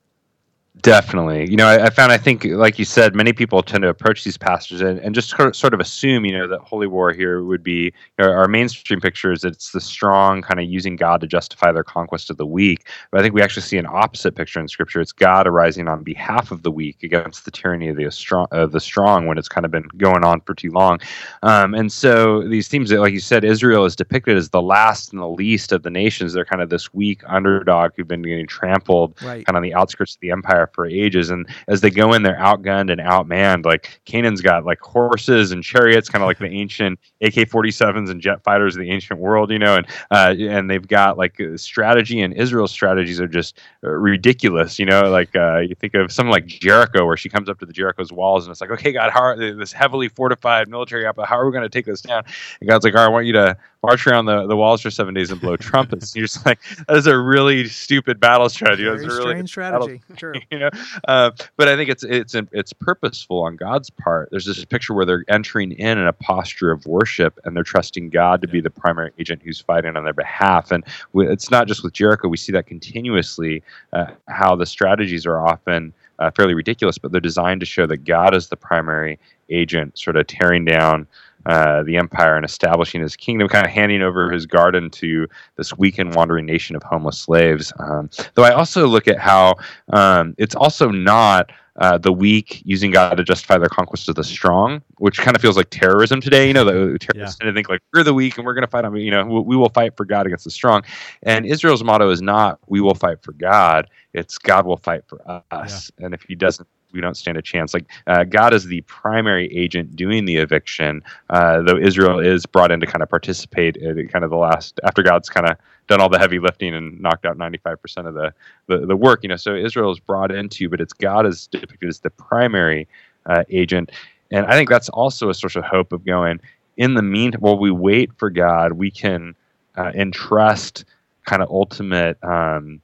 Definitely. 0.80 1.50
You 1.50 1.56
know, 1.56 1.66
I, 1.66 1.86
I, 1.86 1.90
found, 1.90 2.12
I 2.12 2.16
think, 2.16 2.44
like 2.44 2.78
you 2.78 2.86
said, 2.86 3.14
many 3.14 3.34
people 3.34 3.62
tend 3.62 3.82
to 3.82 3.88
approach 3.88 4.24
these 4.24 4.38
passages 4.38 4.80
and, 4.80 4.98
and 5.00 5.14
just 5.14 5.28
sort 5.28 5.74
of 5.74 5.80
assume, 5.80 6.24
you 6.24 6.32
know, 6.32 6.48
that 6.48 6.60
holy 6.60 6.86
war 6.86 7.12
here 7.12 7.44
would 7.44 7.62
be 7.62 7.92
you 8.18 8.24
know, 8.24 8.30
our 8.30 8.48
mainstream 8.48 8.98
picture 8.98 9.32
is 9.32 9.42
that 9.42 9.52
it's 9.52 9.72
the 9.72 9.82
strong 9.82 10.40
kind 10.40 10.58
of 10.58 10.66
using 10.66 10.96
God 10.96 11.20
to 11.20 11.26
justify 11.26 11.72
their 11.72 11.84
conquest 11.84 12.30
of 12.30 12.38
the 12.38 12.46
weak. 12.46 12.88
But 13.10 13.20
I 13.20 13.22
think 13.22 13.34
we 13.34 13.42
actually 13.42 13.64
see 13.64 13.76
an 13.76 13.84
opposite 13.86 14.34
picture 14.34 14.60
in 14.60 14.66
Scripture. 14.66 15.02
It's 15.02 15.12
God 15.12 15.46
arising 15.46 15.88
on 15.88 16.02
behalf 16.02 16.50
of 16.50 16.62
the 16.62 16.70
weak 16.70 17.02
against 17.02 17.44
the 17.44 17.50
tyranny 17.50 17.88
of 17.88 17.96
the 17.96 18.10
strong, 18.10 18.46
uh, 18.50 18.64
the 18.64 18.80
strong 18.80 19.26
when 19.26 19.36
it's 19.36 19.50
kind 19.50 19.66
of 19.66 19.70
been 19.70 19.86
going 19.98 20.24
on 20.24 20.40
for 20.40 20.54
too 20.54 20.70
long. 20.70 21.00
Um, 21.42 21.74
and 21.74 21.92
so 21.92 22.48
these 22.48 22.68
themes, 22.68 22.88
that, 22.88 23.00
like 23.00 23.12
you 23.12 23.20
said, 23.20 23.44
Israel 23.44 23.84
is 23.84 23.94
depicted 23.94 24.38
as 24.38 24.48
the 24.48 24.62
last 24.62 25.12
and 25.12 25.20
the 25.20 25.28
least 25.28 25.70
of 25.70 25.82
the 25.82 25.90
nations. 25.90 26.32
They're 26.32 26.46
kind 26.46 26.62
of 26.62 26.70
this 26.70 26.94
weak 26.94 27.20
underdog 27.26 27.92
who've 27.94 28.08
been 28.08 28.22
getting 28.22 28.46
trampled 28.46 29.20
right. 29.22 29.44
kind 29.44 29.54
of 29.54 29.56
on 29.56 29.62
the 29.62 29.74
outskirts 29.74 30.14
of 30.14 30.20
the 30.20 30.30
empire 30.30 30.61
for 30.66 30.86
ages. 30.86 31.30
And 31.30 31.46
as 31.68 31.80
they 31.80 31.90
go 31.90 32.12
in, 32.12 32.22
they're 32.22 32.38
outgunned 32.38 32.90
and 32.90 33.00
outmanned. 33.00 33.64
Like 33.64 34.00
Canaan's 34.04 34.40
got 34.40 34.64
like 34.64 34.80
horses 34.80 35.52
and 35.52 35.62
chariots, 35.62 36.08
kind 36.08 36.22
of 36.22 36.26
like 36.26 36.38
the 36.38 36.46
ancient 36.50 36.98
AK-47s 37.20 38.10
and 38.10 38.20
jet 38.20 38.42
fighters 38.44 38.76
of 38.76 38.82
the 38.82 38.90
ancient 38.90 39.20
world, 39.20 39.50
you 39.50 39.58
know. 39.58 39.76
And 39.76 39.86
uh, 40.10 40.34
and 40.38 40.70
they've 40.70 40.86
got 40.86 41.18
like 41.18 41.40
strategy, 41.56 42.20
and 42.20 42.34
Israel's 42.34 42.72
strategies 42.72 43.20
are 43.20 43.28
just 43.28 43.60
uh, 43.84 43.90
ridiculous, 43.90 44.78
you 44.78 44.86
know. 44.86 45.10
Like 45.10 45.34
uh, 45.36 45.58
you 45.58 45.74
think 45.74 45.94
of 45.94 46.12
something 46.12 46.30
like 46.30 46.46
Jericho, 46.46 47.06
where 47.06 47.16
she 47.16 47.28
comes 47.28 47.48
up 47.48 47.58
to 47.60 47.66
the 47.66 47.72
Jericho's 47.72 48.12
walls, 48.12 48.46
and 48.46 48.52
it's 48.52 48.60
like, 48.60 48.70
okay, 48.70 48.92
God, 48.92 49.10
how 49.10 49.20
are 49.22 49.36
this 49.36 49.72
heavily 49.72 50.08
fortified 50.08 50.68
military 50.68 51.06
outfit? 51.06 51.26
How 51.26 51.38
are 51.38 51.46
we 51.46 51.52
going 51.52 51.62
to 51.62 51.68
take 51.68 51.86
this 51.86 52.00
down? 52.00 52.24
And 52.60 52.68
God's 52.68 52.84
like, 52.84 52.94
all 52.94 53.00
right, 53.00 53.06
I 53.06 53.08
want 53.08 53.26
you 53.26 53.32
to 53.34 53.56
march 53.82 54.06
around 54.06 54.26
the, 54.26 54.46
the 54.46 54.56
walls 54.56 54.80
for 54.80 54.90
seven 54.90 55.14
days 55.14 55.30
and 55.30 55.40
blow 55.40 55.56
trumpets. 55.58 56.14
You're 56.14 56.26
just 56.26 56.46
like, 56.46 56.60
that 56.86 56.96
is 56.96 57.06
a 57.06 57.18
really 57.18 57.68
stupid 57.68 58.20
battle 58.20 58.48
strategy. 58.48 58.84
That's 58.84 59.02
a 59.02 59.06
really 59.06 59.20
strange 59.20 59.50
strategy. 59.50 60.00
Battle, 60.08 60.16
True. 60.16 60.34
You 60.52 60.58
know, 60.58 60.70
uh, 61.08 61.30
but 61.56 61.66
I 61.66 61.76
think 61.76 61.88
it's 61.88 62.04
it's 62.04 62.34
it's 62.52 62.74
purposeful 62.74 63.42
on 63.42 63.56
God's 63.56 63.88
part. 63.88 64.28
There's 64.30 64.44
this 64.44 64.62
picture 64.66 64.92
where 64.92 65.06
they're 65.06 65.24
entering 65.28 65.72
in 65.72 65.96
in 65.96 66.06
a 66.06 66.12
posture 66.12 66.70
of 66.70 66.84
worship 66.84 67.38
and 67.44 67.56
they're 67.56 67.64
trusting 67.64 68.10
God 68.10 68.42
to 68.42 68.48
be 68.48 68.60
the 68.60 68.68
primary 68.68 69.12
agent 69.18 69.40
who's 69.42 69.60
fighting 69.60 69.96
on 69.96 70.04
their 70.04 70.12
behalf. 70.12 70.70
And 70.70 70.84
it's 71.14 71.50
not 71.50 71.68
just 71.68 71.82
with 71.82 71.94
Jericho. 71.94 72.28
We 72.28 72.36
see 72.36 72.52
that 72.52 72.66
continuously. 72.66 73.62
Uh, 73.94 74.08
how 74.28 74.54
the 74.54 74.66
strategies 74.66 75.24
are 75.24 75.40
often. 75.40 75.94
Uh, 76.18 76.30
fairly 76.30 76.54
ridiculous, 76.54 76.98
but 76.98 77.10
they're 77.10 77.20
designed 77.20 77.58
to 77.58 77.66
show 77.66 77.84
that 77.86 78.04
God 78.04 78.32
is 78.32 78.48
the 78.48 78.56
primary 78.56 79.18
agent, 79.48 79.98
sort 79.98 80.16
of 80.16 80.26
tearing 80.26 80.64
down 80.64 81.06
uh, 81.46 81.82
the 81.82 81.96
empire 81.96 82.36
and 82.36 82.44
establishing 82.44 83.00
his 83.00 83.16
kingdom, 83.16 83.48
kind 83.48 83.66
of 83.66 83.72
handing 83.72 84.02
over 84.02 84.30
his 84.30 84.46
garden 84.46 84.90
to 84.90 85.26
this 85.56 85.76
weak 85.76 85.98
and 85.98 86.14
wandering 86.14 86.46
nation 86.46 86.76
of 86.76 86.82
homeless 86.82 87.18
slaves. 87.18 87.72
Um, 87.78 88.10
though 88.34 88.44
I 88.44 88.52
also 88.52 88.86
look 88.86 89.08
at 89.08 89.18
how 89.18 89.56
um, 89.92 90.34
it's 90.38 90.54
also 90.54 90.90
not 90.90 91.50
uh, 91.76 91.96
the 91.96 92.12
weak 92.12 92.62
using 92.64 92.90
God 92.90 93.16
to 93.16 93.24
justify 93.24 93.56
their 93.56 93.68
conquest 93.68 94.08
of 94.08 94.14
the 94.14 94.24
strong, 94.24 94.82
which 94.98 95.18
kind 95.18 95.34
of 95.34 95.40
feels 95.40 95.56
like 95.56 95.70
terrorism 95.70 96.20
today. 96.20 96.46
You 96.46 96.52
know, 96.52 96.64
the 96.64 96.98
terrorists 96.98 97.14
yeah. 97.16 97.26
tend 97.26 97.40
to 97.40 97.52
think 97.54 97.68
like 97.70 97.80
we're 97.94 98.02
the 98.02 98.12
weak 98.12 98.36
and 98.36 98.44
we're 98.44 98.54
going 98.54 98.62
to 98.62 98.70
fight 98.70 98.84
on. 98.84 98.94
You 98.96 99.10
know, 99.10 99.24
we, 99.24 99.40
we, 99.40 99.56
will 99.56 99.70
fight 99.70 99.96
for 99.96 100.04
God 100.04 100.26
against 100.26 100.44
the 100.44 100.50
strong. 100.50 100.82
And 101.22 101.46
Israel's 101.46 101.82
motto 101.82 102.10
is 102.10 102.20
not 102.20 102.58
"we 102.66 102.80
will 102.80 102.94
fight 102.94 103.22
for 103.22 103.32
God." 103.32 103.88
It's 104.12 104.36
God 104.36 104.66
will 104.66 104.76
fight 104.76 105.02
for 105.06 105.22
us. 105.50 105.90
Yeah. 105.98 106.06
And 106.06 106.14
if 106.14 106.22
He 106.22 106.34
doesn't, 106.34 106.68
we 106.92 107.00
don't 107.00 107.16
stand 107.16 107.36
a 107.36 107.42
chance. 107.42 107.74
Like 107.74 107.86
uh, 108.06 108.24
God 108.24 108.54
is 108.54 108.66
the 108.66 108.80
primary 108.82 109.54
agent 109.54 109.96
doing 109.96 110.24
the 110.24 110.36
eviction, 110.36 111.02
uh, 111.30 111.62
though 111.62 111.76
Israel 111.76 112.18
is 112.18 112.46
brought 112.46 112.70
in 112.70 112.80
to 112.80 112.86
kind 112.86 113.02
of 113.02 113.08
participate 113.08 113.76
in 113.76 114.08
kind 114.08 114.24
of 114.24 114.30
the 114.30 114.36
last 114.36 114.80
after 114.84 115.02
God's 115.02 115.28
kind 115.28 115.48
of 115.48 115.56
done 115.88 116.00
all 116.00 116.08
the 116.08 116.18
heavy 116.18 116.38
lifting 116.38 116.74
and 116.74 117.00
knocked 117.00 117.26
out 117.26 117.36
95% 117.36 118.06
of 118.06 118.14
the, 118.14 118.32
the, 118.66 118.86
the 118.86 118.96
work. 118.96 119.22
You 119.22 119.28
know, 119.28 119.36
so 119.36 119.54
Israel 119.54 119.90
is 119.90 119.98
brought 119.98 120.30
into, 120.30 120.68
but 120.68 120.80
it's 120.80 120.92
God 120.92 121.26
is 121.26 121.46
depicted 121.48 121.88
as 121.88 122.00
the 122.00 122.10
primary 122.10 122.88
uh, 123.26 123.44
agent, 123.50 123.90
and 124.30 124.46
I 124.46 124.52
think 124.52 124.68
that's 124.68 124.88
also 124.88 125.28
a 125.28 125.34
source 125.34 125.56
of 125.56 125.64
hope 125.64 125.92
of 125.92 126.04
going. 126.04 126.40
In 126.76 126.94
the 126.94 127.02
meantime, 127.02 127.40
while 127.42 127.58
we 127.58 127.70
wait 127.70 128.10
for 128.16 128.30
God, 128.30 128.72
we 128.72 128.90
can 128.90 129.34
uh, 129.76 129.92
entrust 129.94 130.84
kind 131.26 131.42
of 131.42 131.50
ultimate. 131.50 132.22
Um, 132.24 132.80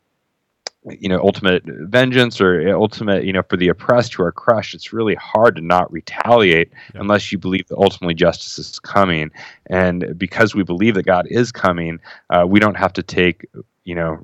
you 0.84 1.08
know 1.08 1.20
ultimate 1.20 1.62
vengeance 1.64 2.40
or 2.40 2.68
ultimate 2.70 3.24
you 3.24 3.32
know 3.32 3.42
for 3.42 3.56
the 3.56 3.68
oppressed 3.68 4.14
who 4.14 4.22
are 4.22 4.32
crushed 4.32 4.74
it's 4.74 4.92
really 4.92 5.14
hard 5.16 5.56
to 5.56 5.60
not 5.60 5.90
retaliate 5.92 6.70
yeah. 6.94 7.00
unless 7.00 7.32
you 7.32 7.38
believe 7.38 7.66
that 7.68 7.76
ultimately 7.76 8.14
justice 8.14 8.58
is 8.58 8.78
coming 8.78 9.30
and 9.66 10.16
because 10.16 10.54
we 10.54 10.62
believe 10.62 10.94
that 10.94 11.04
god 11.04 11.26
is 11.28 11.50
coming 11.50 11.98
uh, 12.30 12.44
we 12.46 12.60
don't 12.60 12.76
have 12.76 12.92
to 12.92 13.02
take 13.02 13.46
you 13.84 13.94
know 13.94 14.20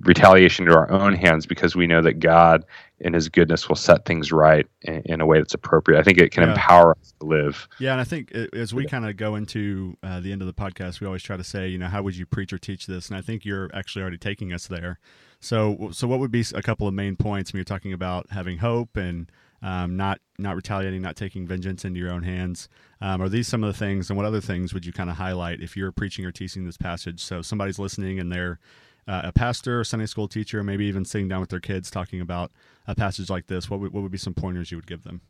retaliation 0.00 0.66
to 0.66 0.74
our 0.74 0.90
own 0.90 1.14
hands 1.14 1.46
because 1.46 1.76
we 1.76 1.86
know 1.86 2.00
that 2.02 2.20
god 2.20 2.64
in 3.00 3.12
his 3.12 3.28
goodness 3.28 3.68
will 3.68 3.76
set 3.76 4.04
things 4.04 4.32
right 4.32 4.66
in, 4.82 5.02
in 5.06 5.20
a 5.20 5.26
way 5.26 5.38
that's 5.38 5.54
appropriate 5.54 5.98
i 5.98 6.02
think 6.02 6.18
it 6.18 6.30
can 6.30 6.42
yeah. 6.42 6.50
empower 6.50 6.96
us 6.98 7.14
to 7.18 7.26
live 7.26 7.68
yeah 7.78 7.92
and 7.92 8.00
i 8.00 8.04
think 8.04 8.32
as 8.32 8.74
we 8.74 8.86
kind 8.86 9.06
of 9.06 9.16
go 9.16 9.34
into 9.34 9.96
uh, 10.02 10.20
the 10.20 10.32
end 10.32 10.42
of 10.42 10.46
the 10.46 10.54
podcast 10.54 11.00
we 11.00 11.06
always 11.06 11.22
try 11.22 11.36
to 11.36 11.44
say 11.44 11.68
you 11.68 11.78
know 11.78 11.88
how 11.88 12.02
would 12.02 12.16
you 12.16 12.26
preach 12.26 12.52
or 12.52 12.58
teach 12.58 12.86
this 12.86 13.08
and 13.08 13.16
i 13.16 13.20
think 13.20 13.44
you're 13.44 13.70
actually 13.74 14.02
already 14.02 14.18
taking 14.18 14.52
us 14.52 14.66
there 14.66 14.98
so, 15.40 15.88
so 15.92 16.06
what 16.06 16.20
would 16.20 16.30
be 16.30 16.44
a 16.54 16.62
couple 16.62 16.86
of 16.86 16.94
main 16.94 17.16
points 17.16 17.52
when 17.52 17.58
you're 17.58 17.64
talking 17.64 17.94
about 17.94 18.30
having 18.30 18.58
hope 18.58 18.96
and 18.96 19.30
um, 19.62 19.96
not 19.96 20.20
not 20.38 20.54
retaliating, 20.54 21.02
not 21.02 21.16
taking 21.16 21.46
vengeance 21.46 21.84
into 21.84 21.98
your 21.98 22.10
own 22.10 22.22
hands? 22.22 22.68
Um, 23.00 23.22
are 23.22 23.28
these 23.28 23.48
some 23.48 23.64
of 23.64 23.72
the 23.72 23.78
things, 23.78 24.10
and 24.10 24.16
what 24.16 24.26
other 24.26 24.40
things 24.40 24.74
would 24.74 24.84
you 24.84 24.92
kind 24.92 25.10
of 25.10 25.16
highlight 25.16 25.60
if 25.60 25.76
you're 25.76 25.92
preaching 25.92 26.24
or 26.26 26.32
teaching 26.32 26.66
this 26.66 26.76
passage? 26.76 27.20
So 27.20 27.40
somebody's 27.42 27.78
listening 27.78 28.20
and 28.20 28.30
they're 28.30 28.58
uh, 29.06 29.22
a 29.24 29.32
pastor, 29.32 29.80
a 29.80 29.84
Sunday 29.84 30.06
school 30.06 30.28
teacher, 30.28 30.62
maybe 30.62 30.86
even 30.86 31.04
sitting 31.04 31.28
down 31.28 31.40
with 31.40 31.50
their 31.50 31.60
kids 31.60 31.90
talking 31.90 32.20
about 32.20 32.52
a 32.86 32.94
passage 32.94 33.30
like 33.30 33.46
this. 33.46 33.68
What 33.70 33.80
would, 33.80 33.92
what 33.92 34.02
would 34.02 34.12
be 34.12 34.18
some 34.18 34.34
pointers 34.34 34.70
you 34.70 34.76
would 34.76 34.86
give 34.86 35.02
them? 35.04 35.20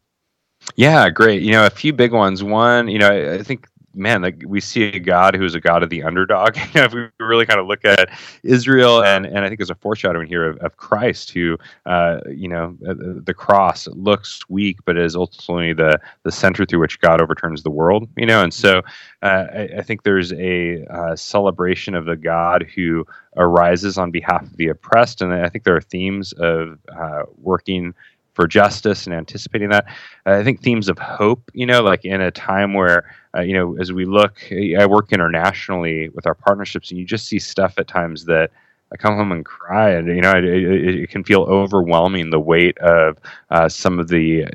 Yeah, 0.76 1.08
great. 1.10 1.42
You 1.42 1.52
know, 1.52 1.66
a 1.66 1.70
few 1.70 1.92
big 1.92 2.12
ones. 2.12 2.44
One, 2.44 2.88
you 2.88 2.98
know, 2.98 3.34
I 3.34 3.42
think 3.42 3.66
man, 3.94 4.22
like 4.22 4.42
we 4.46 4.60
see 4.60 4.84
a 4.84 4.98
God 4.98 5.34
who 5.34 5.44
is 5.44 5.54
a 5.54 5.60
God 5.60 5.82
of 5.82 5.90
the 5.90 6.02
underdog. 6.02 6.52
if 6.74 6.92
we 6.92 7.08
really 7.18 7.46
kind 7.46 7.60
of 7.60 7.66
look 7.66 7.84
at 7.84 8.10
Israel, 8.42 9.02
and 9.02 9.26
and 9.26 9.38
I 9.38 9.48
think 9.48 9.58
there's 9.58 9.70
a 9.70 9.74
foreshadowing 9.74 10.28
here 10.28 10.48
of, 10.48 10.58
of 10.58 10.76
Christ, 10.76 11.30
who, 11.30 11.58
uh, 11.86 12.20
you 12.28 12.48
know, 12.48 12.76
uh, 12.88 12.94
the 13.24 13.34
cross 13.34 13.86
looks 13.88 14.40
weak, 14.48 14.78
but 14.84 14.96
is 14.96 15.16
ultimately 15.16 15.72
the 15.72 16.00
the 16.22 16.32
center 16.32 16.64
through 16.64 16.80
which 16.80 17.00
God 17.00 17.20
overturns 17.20 17.62
the 17.62 17.70
world. 17.70 18.08
You 18.16 18.26
know, 18.26 18.42
and 18.42 18.54
so 18.54 18.82
uh, 19.22 19.46
I, 19.52 19.68
I, 19.78 19.82
think 19.82 20.02
there's 20.02 20.32
a 20.32 20.84
uh, 20.86 21.16
celebration 21.16 21.94
of 21.94 22.06
the 22.06 22.16
God 22.16 22.66
who 22.74 23.06
arises 23.36 23.98
on 23.98 24.10
behalf 24.10 24.42
of 24.42 24.56
the 24.56 24.68
oppressed, 24.68 25.22
and 25.22 25.32
I 25.32 25.48
think 25.48 25.64
there 25.64 25.76
are 25.76 25.80
themes 25.80 26.32
of 26.34 26.78
uh, 26.96 27.22
working 27.36 27.94
for 28.34 28.46
justice 28.46 29.06
and 29.06 29.14
anticipating 29.14 29.68
that. 29.70 29.86
Uh, 30.26 30.32
I 30.32 30.44
think 30.44 30.62
themes 30.62 30.88
of 30.88 30.98
hope, 30.98 31.50
you 31.52 31.66
know, 31.66 31.82
like 31.82 32.04
in 32.04 32.20
a 32.20 32.30
time 32.30 32.74
where, 32.74 33.14
uh, 33.36 33.40
you 33.40 33.54
know, 33.54 33.76
as 33.78 33.92
we 33.92 34.04
look, 34.04 34.38
I 34.52 34.86
work 34.86 35.12
internationally 35.12 36.08
with 36.10 36.26
our 36.26 36.34
partnerships, 36.34 36.90
and 36.90 36.98
you 36.98 37.04
just 37.04 37.26
see 37.26 37.38
stuff 37.38 37.74
at 37.78 37.86
times 37.86 38.24
that 38.24 38.50
I 38.92 38.96
come 38.96 39.16
home 39.16 39.32
and 39.32 39.44
cry, 39.44 39.90
and 39.90 40.08
you 40.08 40.20
know, 40.20 40.32
it, 40.32 40.44
it, 40.44 41.02
it 41.02 41.10
can 41.10 41.22
feel 41.22 41.42
overwhelming 41.42 42.30
the 42.30 42.40
weight 42.40 42.76
of 42.78 43.18
uh, 43.50 43.68
some 43.68 44.00
of 44.00 44.08
the 44.08 44.46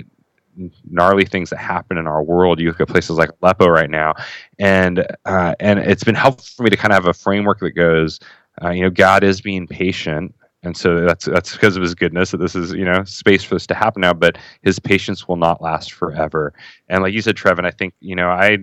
gnarly 0.89 1.25
things 1.25 1.49
that 1.49 1.57
happen 1.57 1.97
in 1.97 2.07
our 2.07 2.23
world. 2.23 2.59
You 2.59 2.67
look 2.67 2.81
at 2.81 2.87
places 2.87 3.17
like 3.17 3.29
Aleppo 3.41 3.67
right 3.67 3.89
now, 3.89 4.13
and 4.59 5.05
uh, 5.25 5.55
and 5.59 5.79
it's 5.79 6.03
been 6.03 6.15
helpful 6.15 6.45
for 6.55 6.63
me 6.63 6.69
to 6.69 6.77
kind 6.77 6.91
of 6.91 7.03
have 7.03 7.07
a 7.07 7.13
framework 7.13 7.59
that 7.59 7.71
goes, 7.71 8.19
uh, 8.61 8.71
you 8.71 8.81
know, 8.81 8.89
God 8.89 9.23
is 9.23 9.39
being 9.41 9.67
patient 9.67 10.35
and 10.65 10.75
so 10.75 11.01
that's 11.01 11.25
that's 11.25 11.53
because 11.53 11.75
of 11.75 11.81
his 11.81 11.95
goodness 11.95 12.31
that 12.31 12.37
this 12.37 12.55
is 12.55 12.73
you 12.73 12.85
know 12.85 13.03
space 13.03 13.43
for 13.43 13.55
this 13.55 13.67
to 13.67 13.73
happen 13.73 14.01
now 14.01 14.13
but 14.13 14.37
his 14.63 14.79
patience 14.79 15.27
will 15.27 15.37
not 15.37 15.61
last 15.61 15.93
forever 15.93 16.53
and 16.89 17.03
like 17.03 17.13
you 17.13 17.21
said 17.21 17.35
trevin 17.35 17.65
i 17.65 17.71
think 17.71 17.93
you 17.99 18.15
know 18.15 18.29
i 18.29 18.57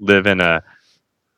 live 0.00 0.26
in 0.26 0.40
a 0.40 0.62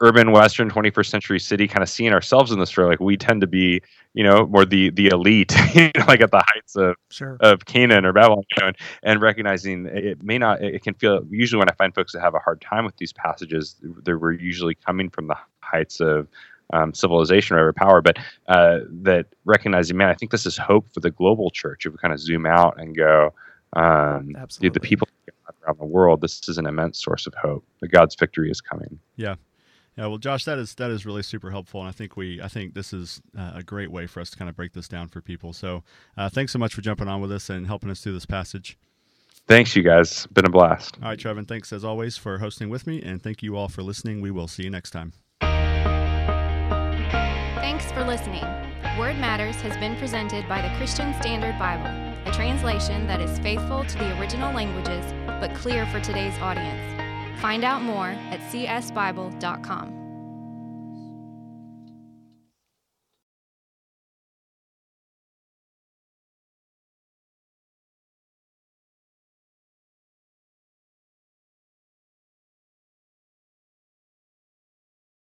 urban 0.03 0.33
western 0.33 0.71
21st 0.71 1.07
century 1.07 1.39
city 1.39 1.67
kind 1.69 1.83
of 1.83 1.89
seeing 1.89 2.13
ourselves 2.13 2.53
in 2.53 2.59
this 2.59 2.71
story 2.71 2.87
like 2.87 3.01
we 3.01 3.17
tend 3.17 3.41
to 3.41 3.47
be 3.47 3.83
you 4.15 4.25
know 4.25 4.47
more 4.47 4.65
the 4.65 4.91
the 4.91 5.09
elite 5.09 5.55
you 5.75 5.91
know, 5.97 6.05
like 6.07 6.21
at 6.21 6.31
the 6.31 6.43
heights 6.55 6.77
of 6.77 6.95
sure. 7.11 7.37
of 7.41 7.65
canaan 7.67 8.05
or 8.05 8.13
babylon 8.13 8.43
you 8.57 8.63
know, 8.63 8.69
and, 8.69 8.77
and 9.03 9.21
recognizing 9.21 9.87
it 9.87 10.23
may 10.23 10.39
not 10.39 10.63
it 10.63 10.83
can 10.83 10.95
feel 10.95 11.23
usually 11.31 11.59
when 11.59 11.69
i 11.69 11.75
find 11.75 11.95
folks 11.95 12.13
that 12.13 12.21
have 12.21 12.35
a 12.35 12.39
hard 12.39 12.61
time 12.61 12.85
with 12.85 12.97
these 12.97 13.13
passages 13.13 13.77
they 14.05 14.15
were 14.15 14.33
usually 14.33 14.75
coming 14.75 15.11
from 15.11 15.27
the 15.27 15.37
heights 15.61 16.01
of 16.01 16.29
um, 16.73 16.95
civilization 16.95 17.57
or 17.57 17.73
power, 17.73 18.01
but 18.01 18.19
uh, 18.49 18.81
that 19.03 19.27
recognizing, 19.45 19.97
man, 19.97 20.09
I 20.09 20.15
think 20.15 20.31
this 20.31 20.47
is 20.47 20.57
hope 20.57 20.89
for 20.93 21.01
the 21.01 21.11
global 21.11 21.51
church. 21.51 21.87
If 21.87 21.93
we 21.93 21.99
kind 21.99 22.15
of 22.15 22.21
zoom 22.21 22.47
out 22.47 22.81
and 22.81 22.97
go, 22.97 23.33
um, 23.75 24.35
Absolutely. 24.37 24.71
the 24.75 24.81
people 24.81 25.09
around 25.65 25.79
the 25.79 25.87
world, 25.87 26.21
this 26.21 26.49
is 26.49 26.59
an 26.59 26.67
immense 26.67 27.03
source 27.03 27.27
of 27.27 27.35
hope. 27.35 27.65
That 27.81 27.89
God's 27.89 28.15
victory 28.15 28.51
is 28.51 28.61
coming. 28.61 28.99
Yeah. 29.17 29.37
Yeah, 29.97 30.07
well, 30.07 30.19
Josh, 30.19 30.45
that 30.45 30.59
is 30.59 30.75
that 30.77 30.91
is 30.91 31.05
really 31.05 31.23
super 31.23 31.51
helpful, 31.51 31.81
and 31.81 31.89
I 31.89 31.93
think 31.93 32.17
we 32.17 32.41
I 32.41 32.49
think 32.49 32.75
this 32.75 32.93
is 32.93 33.21
uh, 33.37 33.53
a 33.57 33.63
great 33.63 33.91
way 33.91 34.07
for 34.07 34.21
us 34.21 34.31
to 34.31 34.37
kind 34.37 34.49
of 34.49 34.57
break 34.57 34.73
this 34.73 34.89
down 34.89 35.09
for 35.09 35.21
people. 35.21 35.53
So, 35.53 35.83
uh, 36.17 36.29
thanks 36.29 36.53
so 36.53 36.59
much 36.59 36.75
for 36.75 36.81
jumping 36.81 37.09
on 37.09 37.21
with 37.21 37.33
us 37.33 37.51
and 37.51 37.67
helping 37.67 37.91
us 37.91 38.01
through 38.01 38.15
this 38.15 38.25
passage. 38.25 38.79
Thanks, 39.49 39.75
you 39.75 39.83
guys. 39.83 40.27
Been 40.29 40.47
a 40.47 40.51
blast. 40.51 40.97
All 41.03 41.09
right, 41.09 41.19
Trevin. 41.19 41.47
Thanks 41.47 41.73
as 41.73 41.85
always 41.85 42.17
for 42.17 42.39
hosting 42.39 42.71
with 42.71 42.87
me, 42.87 43.03
and 43.03 43.21
thank 43.21 43.43
you 43.43 43.57
all 43.57 43.69
for 43.69 43.83
listening. 43.83 44.21
We 44.21 44.31
will 44.31 44.49
see 44.49 44.63
you 44.63 44.71
next 44.71 44.91
time. 44.91 45.13
Thanks 47.61 47.93
for 47.93 48.03
listening. 48.05 48.43
Word 48.99 49.19
Matters 49.19 49.57
has 49.57 49.77
been 49.77 49.95
presented 49.97 50.49
by 50.49 50.63
the 50.63 50.75
Christian 50.79 51.13
Standard 51.21 51.59
Bible, 51.59 51.91
a 52.25 52.33
translation 52.33 53.07
that 53.07 53.21
is 53.21 53.39
faithful 53.41 53.85
to 53.85 53.99
the 53.99 54.19
original 54.19 54.51
languages 54.55 55.05
but 55.27 55.55
clear 55.55 55.85
for 55.87 56.01
today's 56.01 56.39
audience. 56.39 56.81
Find 57.39 57.63
out 57.63 57.83
more 57.83 58.09
at 58.31 58.41
csbible.com. 58.51 60.00